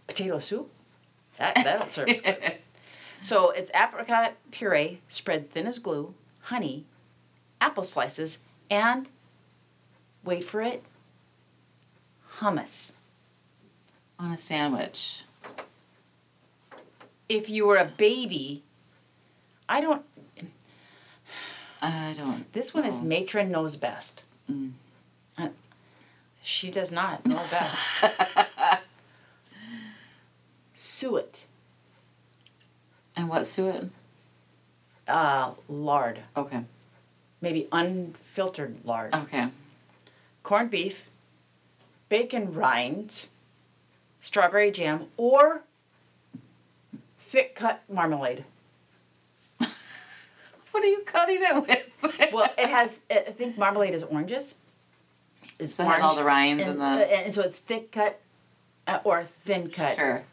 [0.07, 0.70] potato soup
[1.38, 2.09] that that'll serve.
[2.11, 2.34] as glue.
[3.22, 6.14] So it's apricot puree spread thin as glue,
[6.45, 6.84] honey,
[7.61, 8.38] apple slices,
[8.70, 9.11] and
[10.24, 10.82] wait for it,
[12.38, 12.93] hummus.
[14.18, 15.24] On a sandwich.
[17.28, 18.62] If you were a baby,
[19.68, 20.03] I don't.
[21.83, 22.53] I don't.
[22.53, 24.22] This one is matron knows best.
[24.51, 24.72] Mm.
[25.39, 25.49] Uh,
[26.43, 27.91] she does not know best.
[30.74, 31.45] Suet,
[33.16, 33.91] And what suet?
[35.07, 36.62] uh, lard, Okay.
[37.41, 39.49] maybe unfiltered lard, Okay.
[40.43, 41.05] corned beef,
[42.09, 43.28] bacon rinds,
[44.20, 45.62] strawberry jam, or
[47.18, 48.45] thick cut marmalade.
[50.73, 51.87] What are you cutting it with?
[52.33, 53.01] Well, it has.
[53.11, 54.55] I think marmalade is oranges.
[55.59, 57.91] It's So it has all the rinds and, and the- uh, and so it's thick
[57.93, 58.21] cut
[58.87, 59.97] uh, or thin cut.
[59.97, 60.25] sure.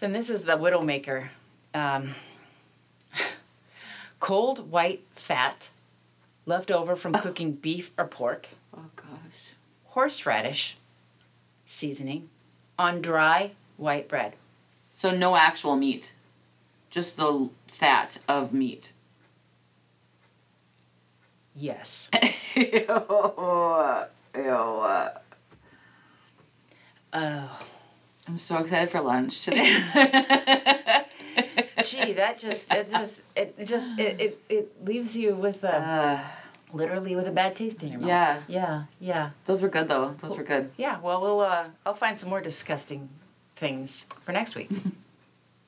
[0.00, 1.28] Then this is the Widowmaker.
[1.74, 2.14] Um,
[4.20, 5.70] cold white fat
[6.46, 9.52] left over from cooking beef or pork, Oh gosh.
[9.86, 10.76] horseradish
[11.66, 12.28] seasoning
[12.78, 14.34] on dry white bread.
[14.94, 16.12] So no actual meat,
[16.98, 18.92] just the fat of meat.
[21.54, 22.10] Yes.
[22.56, 22.64] Ew.
[24.34, 24.88] Ew.
[27.12, 27.60] Oh,
[28.26, 29.64] I'm so excited for lunch today.
[31.84, 36.20] gee, that just it just it just it, it, it leaves you with a uh,
[36.72, 38.08] literally with a bad taste in your mouth.
[38.08, 38.40] Yeah.
[38.48, 38.82] Yeah.
[38.98, 39.30] Yeah.
[39.44, 40.16] those were good though.
[40.18, 40.72] Those were good.
[40.76, 40.98] Yeah.
[40.98, 43.08] Well, we'll uh, I'll find some more disgusting
[43.54, 44.70] things for next week.